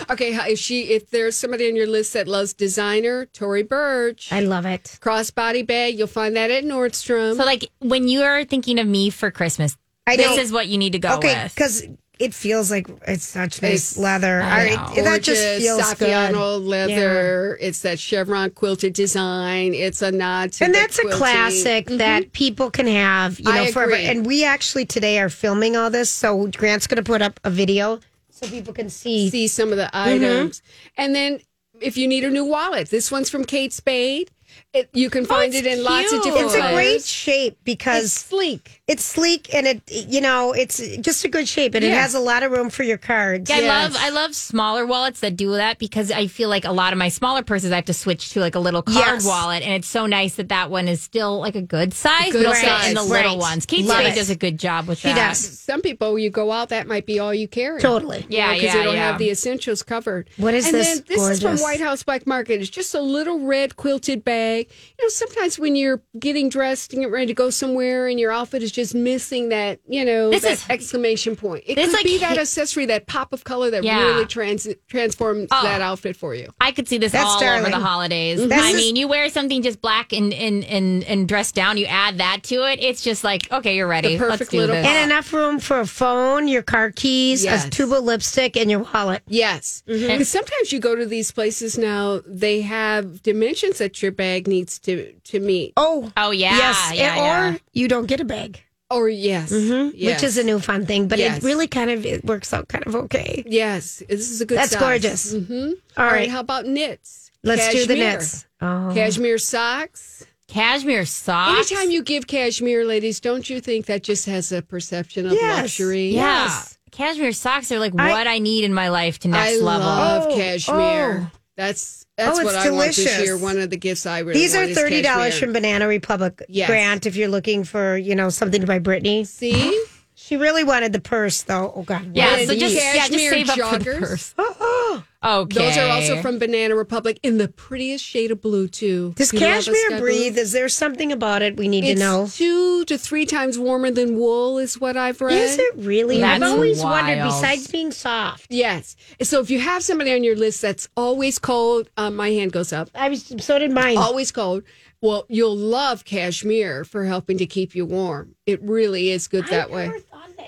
[0.10, 4.31] Okay, hi- if she if there's somebody on your list that loves designer, Tory Burch.
[4.31, 4.97] I love it.
[5.01, 7.36] Crossbody bag, you'll find that at Nordstrom.
[7.38, 9.77] So, like, when you're thinking of me for Christmas,
[10.08, 10.41] I this know.
[10.41, 11.55] is what you need to go okay, with.
[11.55, 11.84] because
[12.17, 14.41] it feels like it's such nice It's- leather.
[14.41, 15.03] I I- know.
[15.03, 16.62] that just Gorgeous feels Saffiano good.
[16.63, 17.58] leather.
[17.60, 19.73] It's that chevron quilted design.
[19.73, 21.17] It's a nod to and the that's a quilting.
[21.19, 21.97] classic mm-hmm.
[21.97, 23.91] that people can have, you know, I forever.
[23.93, 24.05] agree.
[24.05, 27.49] And we actually today are filming all this, so Grant's going to put up a
[27.49, 27.99] video
[28.36, 29.30] so people can see.
[29.30, 30.24] see some of the Mm-hmm.
[30.26, 30.62] items.
[30.98, 31.39] And then
[31.82, 34.32] if you need a new wallet, this one's from Kate Spade.
[34.74, 36.24] It, you can find it's it in lots of cute.
[36.24, 38.84] different It's a great shape because It's sleek.
[38.88, 42.02] It's sleek and it, you know, it's just a good shape and it Yeah.
[42.04, 43.50] has a lot of room for your cards.
[43.50, 46.71] Yeah, I love I love smaller wallets that do that because I feel like a
[46.71, 49.26] lot of my smaller purses I have to switch to like a little card Yes.
[49.26, 52.43] wallet, and it's so nice that that one is still like a good size, Good
[52.43, 53.39] but also size, in the little right.
[53.39, 53.65] ones.
[53.65, 54.15] Kate Love Spade it.
[54.15, 55.30] does a good job with She that.
[55.30, 55.39] does.
[55.60, 57.82] Some people, you go out, that might be all you carry.
[57.82, 58.24] Totally.
[58.30, 59.08] Yeah, because yeah, it'll yeah.
[59.08, 60.30] have the essentials covered.
[60.38, 60.88] What is and this?
[61.00, 61.63] Then this is from Gorgeous.
[61.63, 62.62] White House Black Market.
[62.62, 64.69] It's just a little red quilted bag.
[65.00, 68.32] You know, sometimes when you're getting dressed and getting ready to go somewhere, and your
[68.32, 71.64] outfit is just missing that, you know, This that is- exclamation point.
[71.66, 74.00] It could like be that hit- accessory, that pop of color that Yeah.
[74.06, 75.64] really trans- transforms Oh.
[75.64, 76.50] that outfit for you.
[76.62, 77.62] I could see this That's all darling.
[77.62, 78.40] over the holidays.
[78.48, 81.78] That's I just- mean, you wear something just black and and, and and dressed down,
[81.78, 82.80] you add that to it.
[82.82, 84.10] It's just like, okay, you're ready.
[84.14, 84.86] The perfect Let's do little this.
[84.86, 87.66] And enough room for a phone, your car keys, Yes.
[87.66, 89.24] a tube of lipstick, and your wallet.
[89.28, 89.84] Yes.
[89.88, 90.08] Mm-hmm.
[90.08, 94.80] Because sometimes you go to these places now, they have dimensions that your bag needs
[94.80, 95.74] to, to meet.
[95.78, 96.92] Oh, oh yeah, yes.
[96.94, 97.60] yeah, and- yeah.
[97.76, 99.52] Or you don't get a bag, Or yes.
[99.52, 99.92] Mm-hmm.
[99.96, 100.22] yes.
[100.22, 101.38] which is a new fun thing, but Yes.
[101.38, 103.44] it really kind of it works out kind of okay.
[103.46, 104.02] Yes.
[104.08, 104.80] This is a good That's size.
[104.82, 105.34] gorgeous.
[105.34, 105.54] Mm-hmm.
[105.98, 106.12] All All right.
[106.20, 106.30] right.
[106.30, 107.32] How about knits?
[107.44, 108.46] Let's do the knits.
[108.62, 108.92] Oh.
[108.94, 110.26] Cashmere socks.
[110.48, 111.72] Cashmere socks.
[111.72, 115.62] Anytime you give cashmere, ladies, don't you think that just has a perception of Yes.
[115.64, 116.10] luxury?
[116.10, 116.64] Yeah.
[116.92, 119.86] Cashmere socks are like I- what I need in my life to next I level.
[119.88, 121.30] love Oh, cashmere.
[121.32, 121.38] oh.
[121.58, 123.23] That's Oh, that's Oh, what it's I want this delicious.
[123.25, 123.38] year.
[123.38, 126.67] One of the gifts I really These are thirty dollars from Banana Republic Yes.
[126.69, 129.25] Grant if you're looking for you know something to buy Brittany.
[129.25, 131.73] See, She really wanted the purse though.
[131.75, 132.10] Oh God.
[132.15, 132.75] Yeah, what so just these?
[132.75, 133.99] yeah, just Cashmere save up for the joggers.
[133.99, 134.34] purse.
[134.38, 135.04] Oh, oh.
[135.26, 135.58] Okay.
[135.60, 139.14] those are also from Banana Republic in the prettiest shade of blue too.
[139.16, 140.34] Does You cashmere breathe?
[140.36, 140.42] blue?
[140.42, 142.28] Is there something about it we need It's to know?
[142.32, 145.34] two to three times warmer than wool, is what I've read.
[145.42, 146.24] Is it really?
[146.24, 147.24] I've That's always wondered.
[147.24, 148.96] Besides being soft, Yes.
[149.22, 152.72] So if you have somebody on your list that's always cold, um, my hand goes
[152.72, 152.90] up.
[152.94, 153.34] I was.
[153.40, 153.98] So did mine.
[153.98, 154.64] Always cold.
[155.02, 158.34] Well, you'll love cashmere for helping to keep you warm.
[158.46, 159.92] It really is good that way.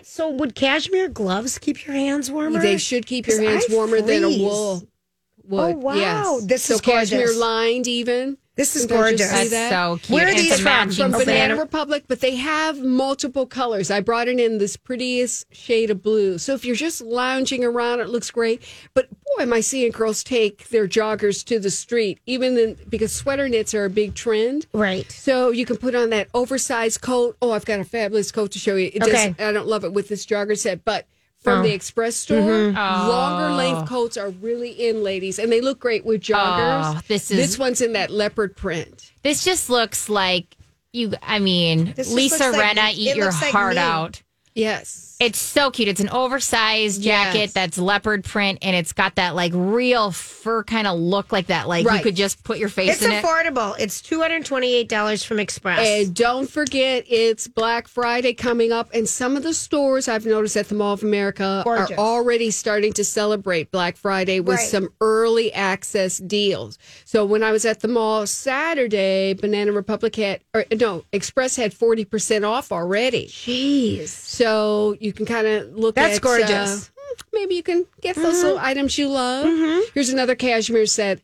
[0.09, 2.61] So would cashmere gloves keep your hands warmer?
[2.61, 4.39] They should keep your hands I warmer than a freeze.
[4.39, 4.87] wool
[5.43, 5.75] would.
[5.75, 5.95] Oh, wow.
[5.95, 6.45] Yes.
[6.45, 7.37] This so is cashmere gorgeous.
[7.37, 8.37] lined even.
[8.57, 9.29] This is Sometimes you'll gorgeous.
[9.29, 9.69] see That's that.
[9.69, 10.15] so cute.
[10.15, 10.89] Where are it's these from?
[10.91, 11.25] from Okay.
[11.25, 11.61] Banana set.
[11.61, 13.89] Republic, but they have multiple colors.
[13.91, 16.37] I brought it in this prettiest shade of blue.
[16.39, 18.63] So if you're just lounging around, it looks great.
[18.95, 23.13] But boy, am I seeing girls take their joggers to the street, even in, because
[23.13, 24.65] sweater knits are a big trend.
[24.73, 25.09] Right.
[25.11, 27.37] So you can put on that oversized coat.
[27.41, 28.89] Oh, I've got a fabulous coat to show you.
[28.91, 29.33] It Okay.
[29.37, 31.05] does, I don't love it with this jogger set, but
[31.41, 31.63] from Oh.
[31.63, 32.75] the express store, Mm-hmm.
[33.09, 36.95] longer length coats are really in, ladies, and they look great with joggers.
[36.97, 39.11] Oh, this is- this one's in that leopard print.
[39.23, 40.55] This just looks like
[40.93, 41.13] you.
[41.21, 44.21] I mean, This Lisa looks like- eat your like heart out.
[44.55, 45.06] Yes.
[45.19, 45.87] It's so cute.
[45.87, 47.53] It's an oversized jacket Yes.
[47.53, 51.67] that's leopard print, and it's got that like real fur kind of look, like that.
[51.67, 53.15] Like you could just put your face It's in it.
[53.15, 53.75] It's affordable.
[53.79, 55.79] It's two hundred twenty-eight dollars from Express.
[55.79, 60.55] And don't forget, it's Black Friday coming up, and some of the stores I've noticed
[60.55, 61.91] at the Mall of America Gorgeous.
[61.91, 64.67] are already starting to celebrate Black Friday with Right.
[64.69, 66.77] some early access deals.
[67.05, 71.73] So when I was at the mall Saturday, Banana Republic had, or no, Express had
[71.73, 73.25] forty percent off already.
[73.27, 74.09] Jeez.
[74.09, 76.89] So you can kind of look at That's at gorgeous.
[76.89, 78.43] uh, maybe you can get those Mm-hmm.
[78.45, 79.45] little items you love.
[79.93, 81.21] Here's another cashmere set.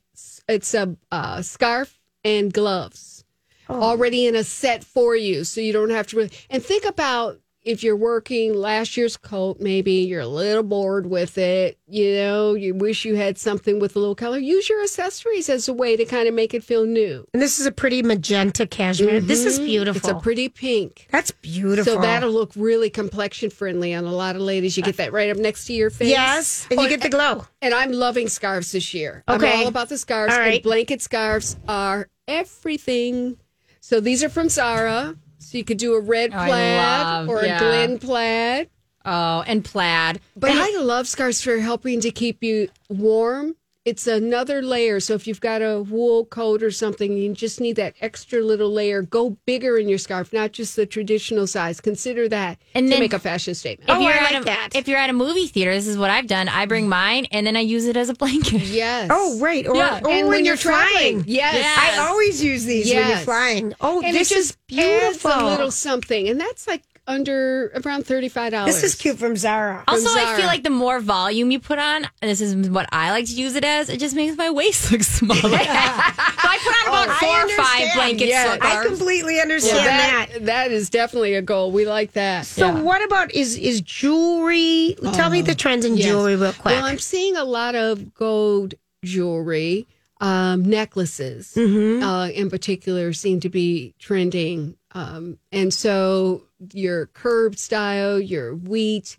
[0.48, 3.24] It's a uh, scarf and gloves
[3.70, 3.82] Oh.
[3.82, 6.18] already in a set for you, so you don't have to.
[6.18, 11.08] Really, and think about if you're working last year's coat, maybe you're a little bored
[11.08, 11.78] with it.
[11.88, 14.38] You know, you wish you had something with a little color.
[14.38, 17.26] Use your accessories as a way to kind of make it feel new.
[17.34, 19.22] And this is a pretty magenta cashmere.
[19.22, 19.98] This is beautiful.
[19.98, 21.08] It's a pretty pink.
[21.12, 21.94] That's beautiful.
[21.94, 24.76] So that'll look really complexion friendly on a lot of ladies.
[24.76, 26.10] You get that right up next to your face.
[26.10, 27.46] Yes, and you Oh, get the glow.
[27.62, 29.24] And I'm loving scarves this year.
[29.30, 29.54] Okay.
[29.54, 30.34] I'm all about the scarves.
[30.34, 30.56] All right.
[30.56, 33.38] And blanket scarves are everything.
[33.80, 35.16] So these are from Zara.
[35.54, 37.58] So you could do a red Oh, plaid love- or yeah.
[37.58, 38.70] a Glen plaid.
[39.06, 40.20] oh, and plaid.
[40.36, 43.56] But I love scarves for helping to keep you warm.
[43.86, 45.02] It's another layer.
[45.02, 48.72] So if you've got a wool coat or something, you just need that extra little
[48.72, 49.02] layer.
[49.02, 51.82] Go bigger in your scarf, not just the traditional size.
[51.82, 53.90] Consider that And to then- make a fashion statement.
[53.90, 54.70] Oh, if Oh, you're I at like a, that.
[54.74, 56.48] If you're at a movie theater, this is what I've done.
[56.48, 58.62] I bring mine and then I use it as a blanket.
[58.62, 59.10] Yes.
[59.12, 59.68] Oh, right.
[59.68, 61.24] Or, Yeah, or and when, when you're, you're traveling.
[61.24, 61.24] flying.
[61.28, 61.56] Yes.
[61.56, 61.80] Yes.
[62.00, 63.74] I always use these when you're flying.
[63.82, 65.30] Oh, and this it is just beautiful.
[65.32, 68.76] Adds a little something, and that's like under around thirty five dollars.
[68.76, 69.84] this is cute from Zara.
[69.88, 70.38] Also, I Zara.
[70.38, 73.34] feel like the more volume you put on, and this is what I like to
[73.34, 75.42] use it as, it just makes my waist look smaller.
[75.42, 78.30] so I put on about I four or five blankets.
[78.32, 78.56] Yeah.
[78.56, 78.86] for I carbs.
[78.88, 80.46] completely Well, understand that, that.
[80.46, 81.72] that is definitely a goal.
[81.72, 82.46] We like that.
[82.46, 82.82] So Yeah.
[82.82, 84.96] what about is is jewelry?
[85.14, 86.08] Tell me the trends in Yes.
[86.08, 86.76] jewelry real quick.
[86.76, 89.88] Well, I'm seeing a lot of gold jewelry,
[90.22, 92.04] um, necklaces Mm-hmm.
[92.04, 94.76] uh, in particular seem to be trending.
[94.96, 99.18] Um, and so your curved style, your wheat,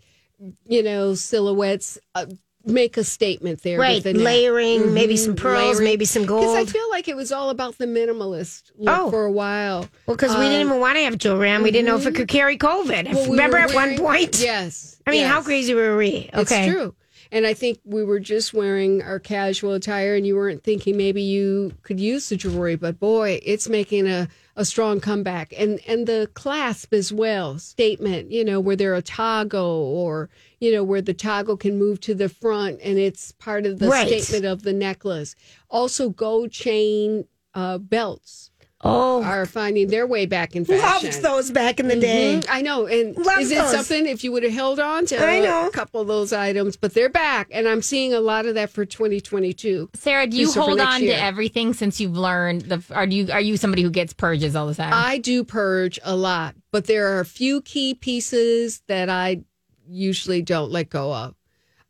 [0.67, 2.25] you know, silhouettes uh,
[2.65, 3.79] make a statement there.
[3.79, 5.23] right, with the layering, maybe mm-hmm.
[5.23, 5.83] some pearls, Layering.
[5.83, 6.41] maybe some gold.
[6.41, 9.11] Because I feel like it was all about the minimalist look Oh.
[9.11, 9.87] for a while.
[10.05, 11.63] well, because we didn't um, even want to have jewelry on.
[11.63, 12.17] We didn't know if it mm-hmm.
[12.17, 13.13] could carry COVID.
[13.13, 14.39] Well, we Remember at wearing- one point?
[14.39, 15.01] Yes.
[15.05, 16.29] I mean, how crazy were we?
[16.33, 16.65] Okay.
[16.65, 16.95] It's true.
[17.31, 21.21] And I think we were just wearing our casual attire, and you weren't thinking maybe
[21.21, 25.53] you could use the jewelry, but boy, it's making a, a strong comeback.
[25.57, 30.71] And and the clasp as well, statement, you know, where they're a toggle or, you
[30.71, 34.07] know, where the toggle can move to the front and it's part of the Right.
[34.07, 35.35] statement of the necklace.
[35.69, 38.51] Also, gold chain uh, belts
[38.83, 41.09] Oh, are finding their way back in fashion.
[41.09, 42.39] loved those back in the day.
[42.39, 42.85] Mhm, I know.
[42.85, 43.71] And Love is it those.
[43.71, 45.67] something if you would have held on to I know.
[45.67, 47.47] a couple of those items, but they're back.
[47.51, 49.89] And I'm seeing a lot of that for 2022.
[49.95, 51.13] Sarah, do you So for hold next on year.
[51.13, 52.83] to everything since you've learned the?
[52.93, 54.91] Are you are you somebody who gets purges all the time?
[54.93, 59.41] I do purge a lot, but there are a few key pieces that I
[59.87, 61.33] usually don't let go of.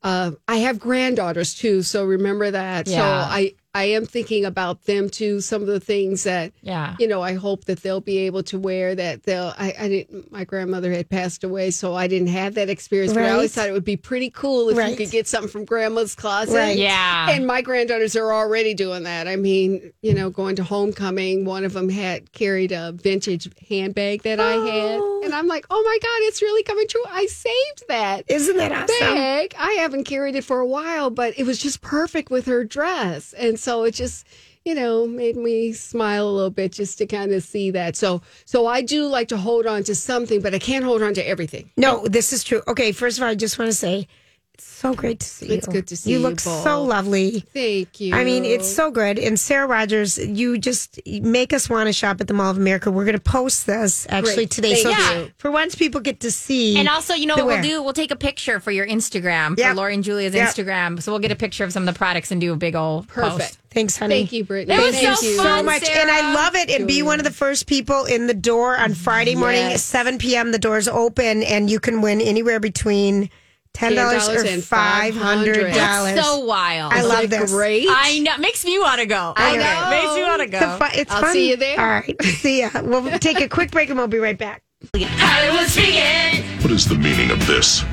[0.03, 2.87] Uh, I have granddaughters too, so remember that.
[2.87, 3.25] So Yeah.
[3.27, 5.41] I I am thinking about them too.
[5.41, 6.95] Some of the things that, Yeah.
[6.97, 8.95] you know, I hope that they'll be able to wear.
[8.95, 9.53] That they'll.
[9.57, 10.31] I, I didn't.
[10.31, 13.13] My grandmother had passed away, so I didn't have that experience.
[13.13, 15.65] But I always thought it would be pretty cool if you could get something from
[15.65, 16.55] grandma's closet.
[16.55, 16.77] Right.
[16.77, 17.29] Yeah.
[17.29, 19.27] And my granddaughters are already doing that.
[19.27, 24.23] I mean, you know, going to homecoming, one of them had carried a vintage handbag
[24.23, 25.21] that I had, oh.
[25.25, 27.03] and I'm like, oh my god, it's really coming true.
[27.09, 28.23] I saved that.
[28.27, 28.87] Isn't that awesome?
[28.99, 29.53] bag.
[29.59, 33.33] I haven't carried it for a while, but it was just perfect with her dress.
[33.33, 34.25] And so it just,
[34.63, 37.95] you know, made me smile a little bit just to kind of see that.
[37.95, 41.13] So so I do like to hold on to something, but I can't hold on
[41.15, 41.71] to everything.
[41.75, 42.61] No, this is true.
[42.67, 44.07] Okay, first of all, I just want to say
[44.55, 45.53] it's so great to see you.
[45.55, 46.17] It's good to see you.
[46.17, 46.63] you look both.
[46.63, 47.41] so lovely.
[47.53, 48.15] Thank you.
[48.15, 49.19] I mean, it's so good.
[49.19, 52.89] And Sarah Rogers, you just make us want to shop at the Mall of America.
[52.89, 54.51] We're going to post this actually Great.
[54.51, 54.81] today.
[54.81, 55.31] Thank so you.
[55.39, 56.77] for once, people get to see.
[56.77, 57.83] And also, you know the what we'll do?
[57.83, 59.69] We'll take a picture for your Instagram, Yep.
[59.71, 60.47] for Lori and Julia's Yep.
[60.49, 61.01] Instagram.
[61.01, 63.09] So we'll get a picture of some of the products and do a big old
[63.09, 63.37] Perfect.
[63.37, 63.59] post.
[63.71, 64.15] Thanks, honey.
[64.19, 64.73] Thank you, Brittany.
[64.73, 65.35] It was Thank so you.
[65.35, 65.83] so much.
[65.83, 65.99] Sarah.
[66.03, 66.69] And I love it.
[66.69, 70.17] And be one of the first people in the door on Friday morning at 7
[70.17, 70.53] p.m.
[70.53, 73.29] The doors open, and you can win anywhere between
[73.75, 76.23] $10, $10 or $500.
[76.23, 76.93] So wild.
[76.93, 77.51] I love Isn't that this.
[77.51, 77.87] Great.
[77.89, 78.37] I know.
[78.37, 79.33] Makes me want to go.
[79.35, 79.89] I know.
[79.89, 80.57] Makes me want to go.
[80.57, 81.33] It's, a fu- it's I'll fun.
[81.33, 81.79] see you there.
[81.79, 82.15] All right.
[82.23, 82.69] See ya.
[82.81, 84.63] We'll take a quick break and we'll be right back.
[84.95, 86.43] Hollywood speaking.
[86.61, 87.83] What is the meaning of this?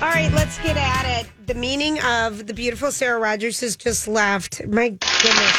[0.00, 1.30] All right, let's get at it.
[1.46, 4.64] The meaning of the beautiful Sarah Rogers has just left.
[4.66, 5.56] My goodness,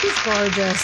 [0.00, 0.80] she's gorgeous.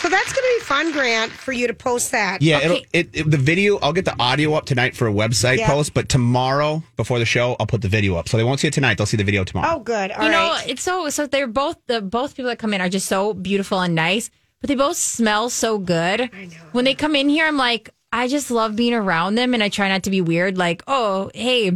[0.00, 2.42] So that's going to be fun, Grant, for you to post that.
[2.42, 2.64] Yeah, Okay.
[2.66, 5.66] it'll, it, it, the video, I'll get the audio up tonight for a website Yeah.
[5.68, 8.28] post, but tomorrow before the show, I'll put the video up.
[8.28, 8.98] So they won't see it tonight.
[8.98, 9.76] They'll see the video tomorrow.
[9.76, 10.10] Oh, good.
[10.12, 11.26] All you know, it's so so.
[11.26, 14.68] They're both the both people that come in are just so beautiful and nice, but
[14.68, 16.20] they both smell so good.
[16.32, 16.56] I know.
[16.72, 19.68] When they come in here, I'm like, I just love being around them, and I
[19.68, 20.56] try not to be weird.
[20.56, 21.70] Like, oh, hey,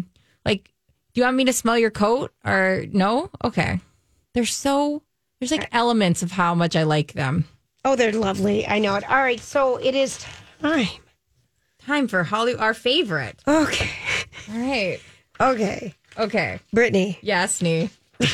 [0.45, 0.65] like,
[1.13, 3.31] do you want me to smell your coat or no?
[3.43, 3.81] Okay.
[4.35, 5.03] They're so
[5.41, 7.47] there's like elements of how much I like them.
[7.85, 8.67] Oh, they're lovely.
[8.67, 9.09] I know it.
[9.11, 10.25] All right, so it is
[10.61, 10.87] time.
[11.79, 13.41] Time for Holly, our favorite.
[13.49, 13.91] Okay.
[14.53, 15.01] All right.
[15.41, 15.95] Okay.
[16.19, 16.61] Okay.
[16.73, 17.19] Brittany.
[17.23, 17.91] Yes, Nee.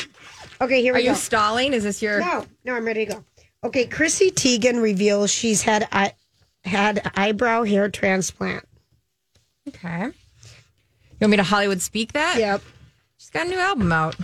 [0.59, 1.71] Okay, here Are we you stalling?
[1.73, 2.19] Is this your?
[2.19, 3.23] No, no, I'm ready to go.
[3.63, 6.13] Okay, Chrissy Teigen reveals she's had I
[6.65, 8.65] had eyebrow hair transplant.
[9.67, 10.05] Okay.
[10.05, 10.11] You
[11.21, 12.37] want me to Hollywood speak that?
[12.39, 12.63] Yep.
[13.17, 14.15] She's got a new album out.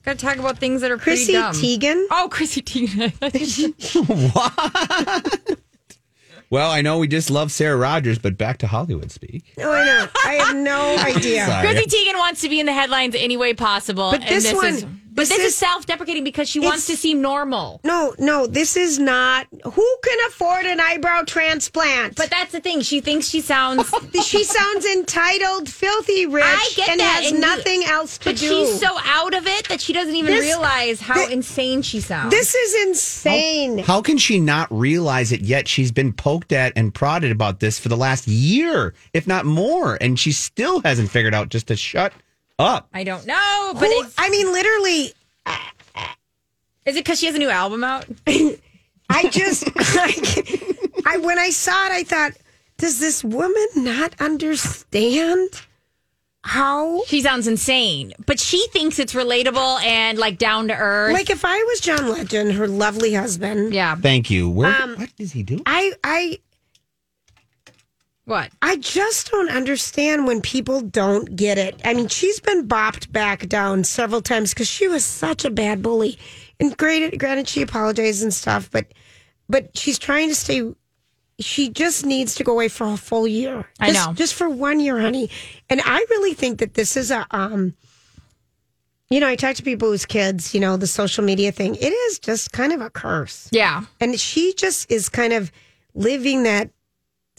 [0.00, 1.52] She's got to talk about things that are Chrissy pretty dumb.
[1.52, 2.06] Chrissy Teigen.
[2.10, 3.12] Oh, Chrissy Teigen.
[4.34, 5.58] What?
[6.48, 9.44] Well, I know we just love Sarah Rogers, but back to Hollywood speak.
[9.56, 10.08] No, I know.
[10.24, 11.44] I have no idea.
[11.60, 14.10] Chrissy Teigen wants to be in the headlines any way possible.
[14.10, 16.96] But and this one- is, but this this, is, is- self-deprecating because she wants to
[16.96, 17.80] seem normal.
[17.84, 19.46] No, no, this is not.
[19.64, 22.16] Who can afford an eyebrow transplant?
[22.16, 22.80] But that's the thing.
[22.82, 23.92] She thinks she sounds.
[24.24, 28.24] she sounds entitled, filthy rich, I get and that, has and you- nothing else to
[28.30, 28.48] but do.
[28.48, 32.00] she's so out of it that she doesn't even This- realize how thi- insane she
[32.00, 32.30] sounds.
[32.30, 33.78] this is insane.
[33.78, 35.68] How can she not realize it yet?
[35.68, 39.98] She's been poked at and prodded about this for the last year, if not more,
[40.00, 42.12] and she still hasn't figured out just to shut
[42.60, 42.88] up.
[42.92, 45.12] I don't know, but Who- it's, I mean, literally,
[46.86, 48.06] is it because she has a new album out?
[49.12, 52.32] I just, I, I when I saw it, I thought,
[52.78, 55.48] does this woman not understand
[56.42, 57.02] how?
[57.06, 61.12] She sounds insane, but she thinks it's relatable and like down to earth.
[61.12, 63.94] Like if I was John Legend, her lovely husband, yeah.
[63.96, 64.48] Thank you.
[64.48, 65.62] Where, Um, what is he doing?
[65.66, 66.38] I, I,
[68.30, 68.52] What?
[68.62, 71.80] I just don't understand when people don't get it.
[71.84, 75.82] I mean, she's been bopped back down several times because she was such a bad
[75.82, 76.16] bully.
[76.60, 78.86] And granted, granted, she apologized and stuff, but
[79.48, 80.62] but she's trying to stay.
[81.40, 83.66] She just needs to go away for a full year.
[83.80, 84.14] I Just- know.
[84.14, 85.28] just for one year, honey.
[85.68, 87.74] And I really think that this is a um.
[89.08, 91.74] You know, I talk to people whose kids, you know, the social media thing.
[91.74, 93.48] It is just kind of a curse.
[93.50, 93.86] Yeah.
[94.00, 95.50] And she just is kind of
[95.96, 96.70] living that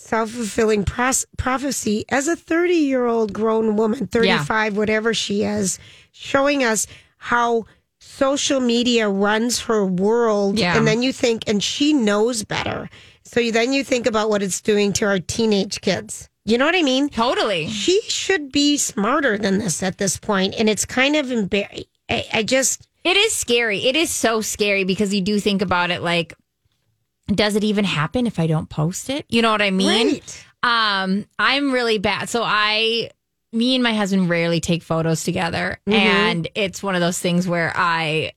[0.01, 5.79] self fulfilling pros- prophecy as a 30 year old grown woman, 35, whatever she is,
[6.11, 6.87] showing us
[7.17, 7.65] how
[7.99, 10.57] social media runs her world.
[10.57, 10.75] Yeah.
[10.75, 12.89] And then you think, and she knows better.
[13.23, 16.29] So you, then you think about what it's doing to our teenage kids.
[16.43, 17.09] You know what I mean?
[17.09, 17.67] Totally.
[17.67, 21.85] She should be smarter than this at this point, And it's kind of embarrassing.
[22.09, 22.87] I just.
[23.03, 23.85] It is scary.
[23.85, 26.33] It is so scary because you do think about it like,
[27.27, 29.25] does it even happen if I don't post it?
[29.29, 30.07] You know what I mean?
[30.13, 30.45] Right.
[30.63, 32.29] Um, I'm really bad.
[32.29, 33.09] So I,
[33.53, 35.93] me and my husband rarely take photos together, Mhm.
[35.93, 38.33] and it's one of those things where I,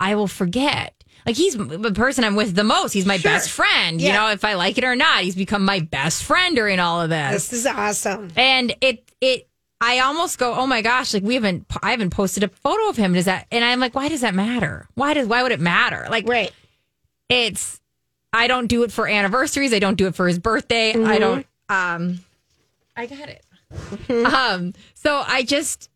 [0.00, 0.92] I will forget.
[1.24, 2.92] Like he's the person I'm with the most.
[2.92, 3.32] He's my Sure.
[3.32, 4.00] best friend.
[4.00, 4.08] Yeah.
[4.08, 7.00] You know, if I like it or not, he's become my best friend during all
[7.00, 7.48] of this.
[7.48, 8.30] This is awesome.
[8.36, 9.48] And it it
[9.80, 12.96] I almost go, oh my gosh, like we haven't, I haven't posted a photo of
[12.96, 13.12] him.
[13.12, 13.46] Does that?
[13.50, 14.86] And I'm like, why does that matter?
[14.94, 16.06] Why does, why would it matter?
[16.10, 16.50] Like, right?
[17.28, 17.80] It's,
[18.36, 19.72] I don't do it for anniversaries.
[19.72, 20.90] I don't do it for his birthday.
[20.90, 21.20] I Mhm.
[21.20, 21.46] don't.
[21.68, 22.20] Um,
[22.96, 23.42] I got it.
[24.26, 25.90] um, so I just,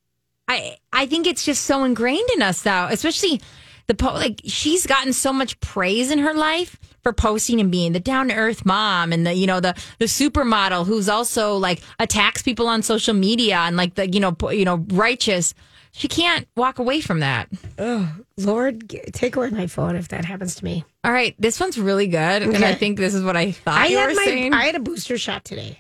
[0.49, 3.41] I, I think it's just so ingrained in us though, especially
[3.87, 7.93] the po- like she's gotten so much praise in her life for posting and being
[7.93, 11.81] the down to earth mom and the you know the the supermodel who's also like
[11.99, 15.55] attacks people on social media and like the you know po- you know righteous.
[15.93, 17.49] She can't walk away from that.
[17.79, 20.85] Oh Lord, take away my phone if that happens to me.
[21.03, 23.87] All right, this one's really good, and I think this is what I thought I
[23.87, 24.53] you had were my saying.
[24.53, 25.79] I had a booster shot today.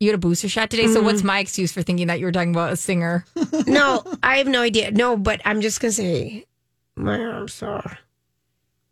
[0.00, 1.04] you had a booster shot today, so Mhm.
[1.04, 3.24] what's my excuse for thinking that you were talking about a singer?
[3.68, 4.90] no, I have no idea.
[4.90, 6.44] No, but I'm just gonna say
[6.96, 7.98] my arm's sore.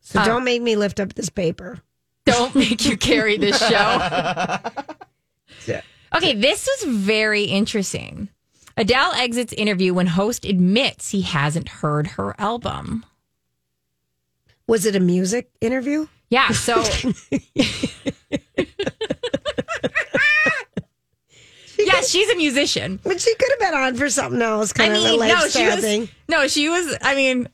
[0.00, 0.24] So Oh.
[0.24, 1.80] don't make me lift up this paper.
[2.26, 4.58] Don't make you carry this show.
[6.14, 8.28] Okay, this was very interesting.
[8.76, 13.04] Adele exits interview when host admits he hasn't heard her album.
[14.70, 16.06] Was it a music interview?
[16.30, 16.82] Yeah, so
[21.78, 23.00] Yeah, she's a musician.
[23.02, 25.48] But she could have been on for something else, kind I of a mean, no,
[25.48, 26.08] she was thing.
[26.28, 26.96] no, she was.
[27.00, 27.48] I mean,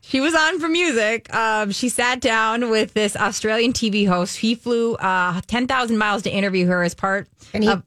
[0.00, 1.32] she was on for music.
[1.34, 4.36] Um, she sat down with this Australian TV host.
[4.38, 7.82] He flew uh, ten thousand miles to interview her as part he- of,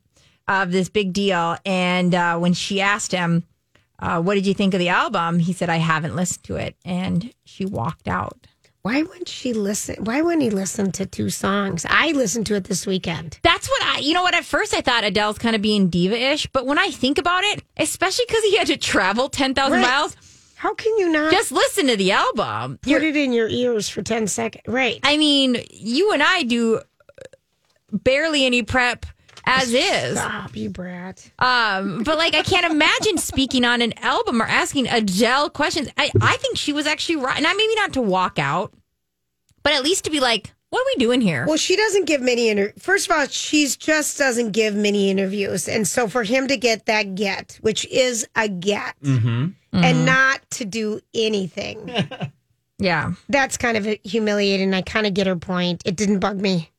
[0.48, 1.58] of this big deal.
[1.66, 3.44] And uh, when she asked him,
[4.00, 6.76] uh, "What did you think of the album?" he said, "I haven't listened to it,"
[6.84, 8.46] and she walked out.
[8.88, 9.96] Why wouldn't she listen?
[10.06, 11.86] Why wouldn't he listen to two songs?
[11.90, 13.38] I listened to it this weekend.
[13.44, 16.16] That's what I, you know what, at first I thought Adele's kind of being diva
[16.18, 19.82] ish, but when I think about it, especially because he had to travel 10,000 Right.
[19.82, 20.16] miles,
[20.56, 22.80] How can you not just listen to the album.
[22.82, 24.64] put it in your ears for 10 seconds?
[24.68, 25.02] Right.
[25.04, 26.80] I mean, you and I do
[27.92, 29.06] barely any prep
[29.50, 30.18] as is.
[30.20, 31.30] Stop, you brat.
[31.40, 35.88] Um, but like, I can't imagine speaking on an album or asking Adele questions.
[35.98, 37.42] I, I think she was actually right.
[37.42, 38.74] Not maybe not to walk out,
[39.64, 41.46] but at least to be like, what are we doing here?
[41.48, 42.74] Well, she doesn't give many inter.
[42.78, 46.86] First of all, she's just doesn't give many interviews, and so for him to get
[46.88, 49.48] that get, which is a get, Mm-hmm.
[49.84, 51.90] and not to do anything,
[52.80, 53.14] yeah.
[53.30, 54.74] that's kind of humiliating.
[54.74, 55.84] I kind of get her point.
[55.86, 56.70] It didn't bug me.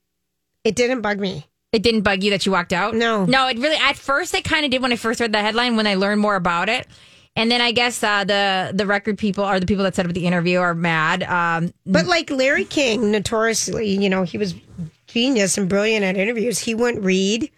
[0.64, 1.46] It didn't bug me.
[1.72, 2.94] It didn't bug you that you walked out?
[2.94, 3.24] No.
[3.26, 5.76] No, it really, at first, it kind of did when I first read the headline,
[5.76, 6.86] when I learned more about it.
[7.38, 10.12] And then I guess uh, the the record people or the people that set up
[10.12, 11.22] the interview are mad.
[11.22, 14.54] Um, But like Larry King, notoriously, you know, he was
[15.06, 16.58] genius and brilliant at interviews.
[16.58, 17.50] He wouldn't read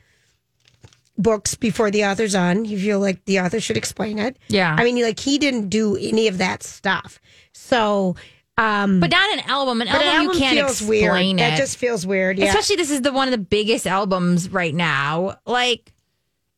[1.17, 2.65] books before the author's on.
[2.65, 4.37] You feel like the author should explain it.
[4.49, 4.77] Yeah.
[4.79, 7.19] I mean, like he didn't do any of that stuff.
[7.53, 8.17] So,
[8.59, 9.81] um, but not an album.
[9.81, 11.31] An but album, you can't feels explain weird.
[11.33, 11.37] it.
[11.39, 12.39] That just feels weird.
[12.39, 12.47] Yeah.
[12.47, 15.39] Especially this is the one of the biggest albums right now.
[15.47, 15.93] Like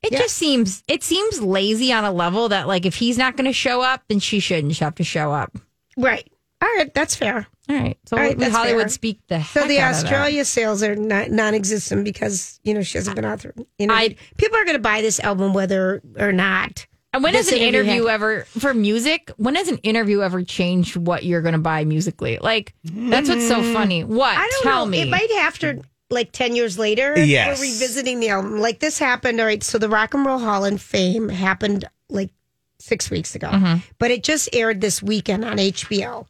[0.03, 0.19] it Yeah.
[0.19, 3.53] just seems it seems lazy on a level that like if he's not going to
[3.53, 5.57] show up, then she shouldn't have to show up.
[5.97, 6.29] right.
[6.61, 6.95] All right.
[6.95, 7.47] That's fair.
[7.69, 7.99] All right.
[8.07, 8.89] So All right, Hollywood fair.
[8.89, 10.05] speak the So the out of that.
[10.05, 13.53] Australia sales are not, non-existent because you know she hasn't been out there.
[13.79, 14.17] interviewed.
[14.37, 16.87] People are going to buy this album whether or not.
[17.13, 19.31] And when has an interview ever for music?
[19.37, 22.39] When has an interview ever changed what you're going to buy musically?
[22.41, 23.73] Like that's what's so mm.
[23.75, 24.03] funny.
[24.05, 24.37] What?
[24.37, 24.91] I don't Tell know.
[24.91, 25.03] me.
[25.03, 25.83] It might have to
[26.13, 27.19] like ten years later.
[27.19, 27.59] Yes.
[27.59, 28.61] We're revisiting the album.
[28.61, 29.41] Like this happened.
[29.41, 29.63] All right.
[29.63, 32.31] So the Rock and Roll Hall of Fame happened like
[32.79, 33.83] six weeks ago, Mhm.
[33.99, 36.27] but it just aired this weekend on HBO.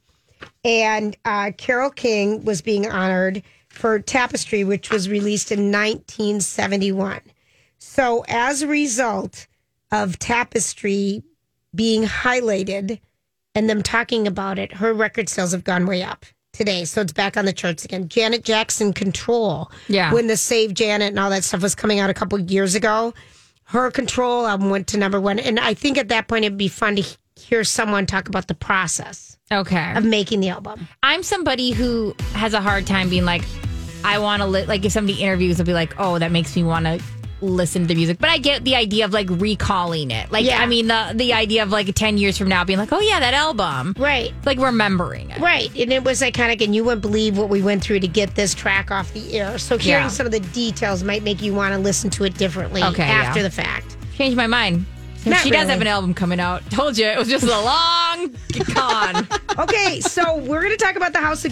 [0.65, 7.21] And uh, Carole King was being honored for Tapestry, which was released in 1971.
[7.79, 9.47] So as a result
[9.91, 11.23] of Tapestry
[11.75, 13.01] being highlighted
[13.55, 16.85] and them talking about it, her record sales have gone way up today.
[16.85, 18.09] So it's back on the charts again.
[18.09, 19.71] Janet Jackson Control.
[19.89, 20.13] Yeah.
[20.13, 23.15] When the Save Janet and all that stuff was coming out a couple years ago,
[23.65, 25.39] her Control album went to number one.
[25.39, 28.55] And I think at that point it'd be fun to hear someone talk about the
[28.55, 29.95] process okay.
[29.95, 30.87] of making the album.
[31.03, 33.43] I'm somebody who has a hard time being like,
[34.05, 36.65] I want to li-, like if somebody interviews, I'll be like, oh, that makes me
[36.65, 37.01] want to
[37.43, 38.19] listen to the music.
[38.19, 40.31] But I get the idea of like recalling it.
[40.33, 40.59] Like, Yeah.
[40.59, 43.21] I mean, the the idea of like ten years from now being like, oh yeah,
[43.21, 44.33] that album, Right.
[44.45, 45.39] like remembering it.
[45.41, 45.69] Right.
[45.77, 48.55] And it was iconic, and you wouldn't believe what we went through to get this
[48.55, 49.59] track off the air.
[49.59, 50.09] So hearing Yeah.
[50.09, 53.41] some of the details might make you want to listen to it differently Okay, after
[53.41, 53.45] yeah.
[53.45, 53.97] the fact.
[54.17, 54.87] Changed my mind.
[55.45, 56.69] She does have an album coming out.
[56.71, 58.35] Told you it was just a long
[58.75, 59.29] con.
[59.57, 61.41] Okay, so we're going to talk about the House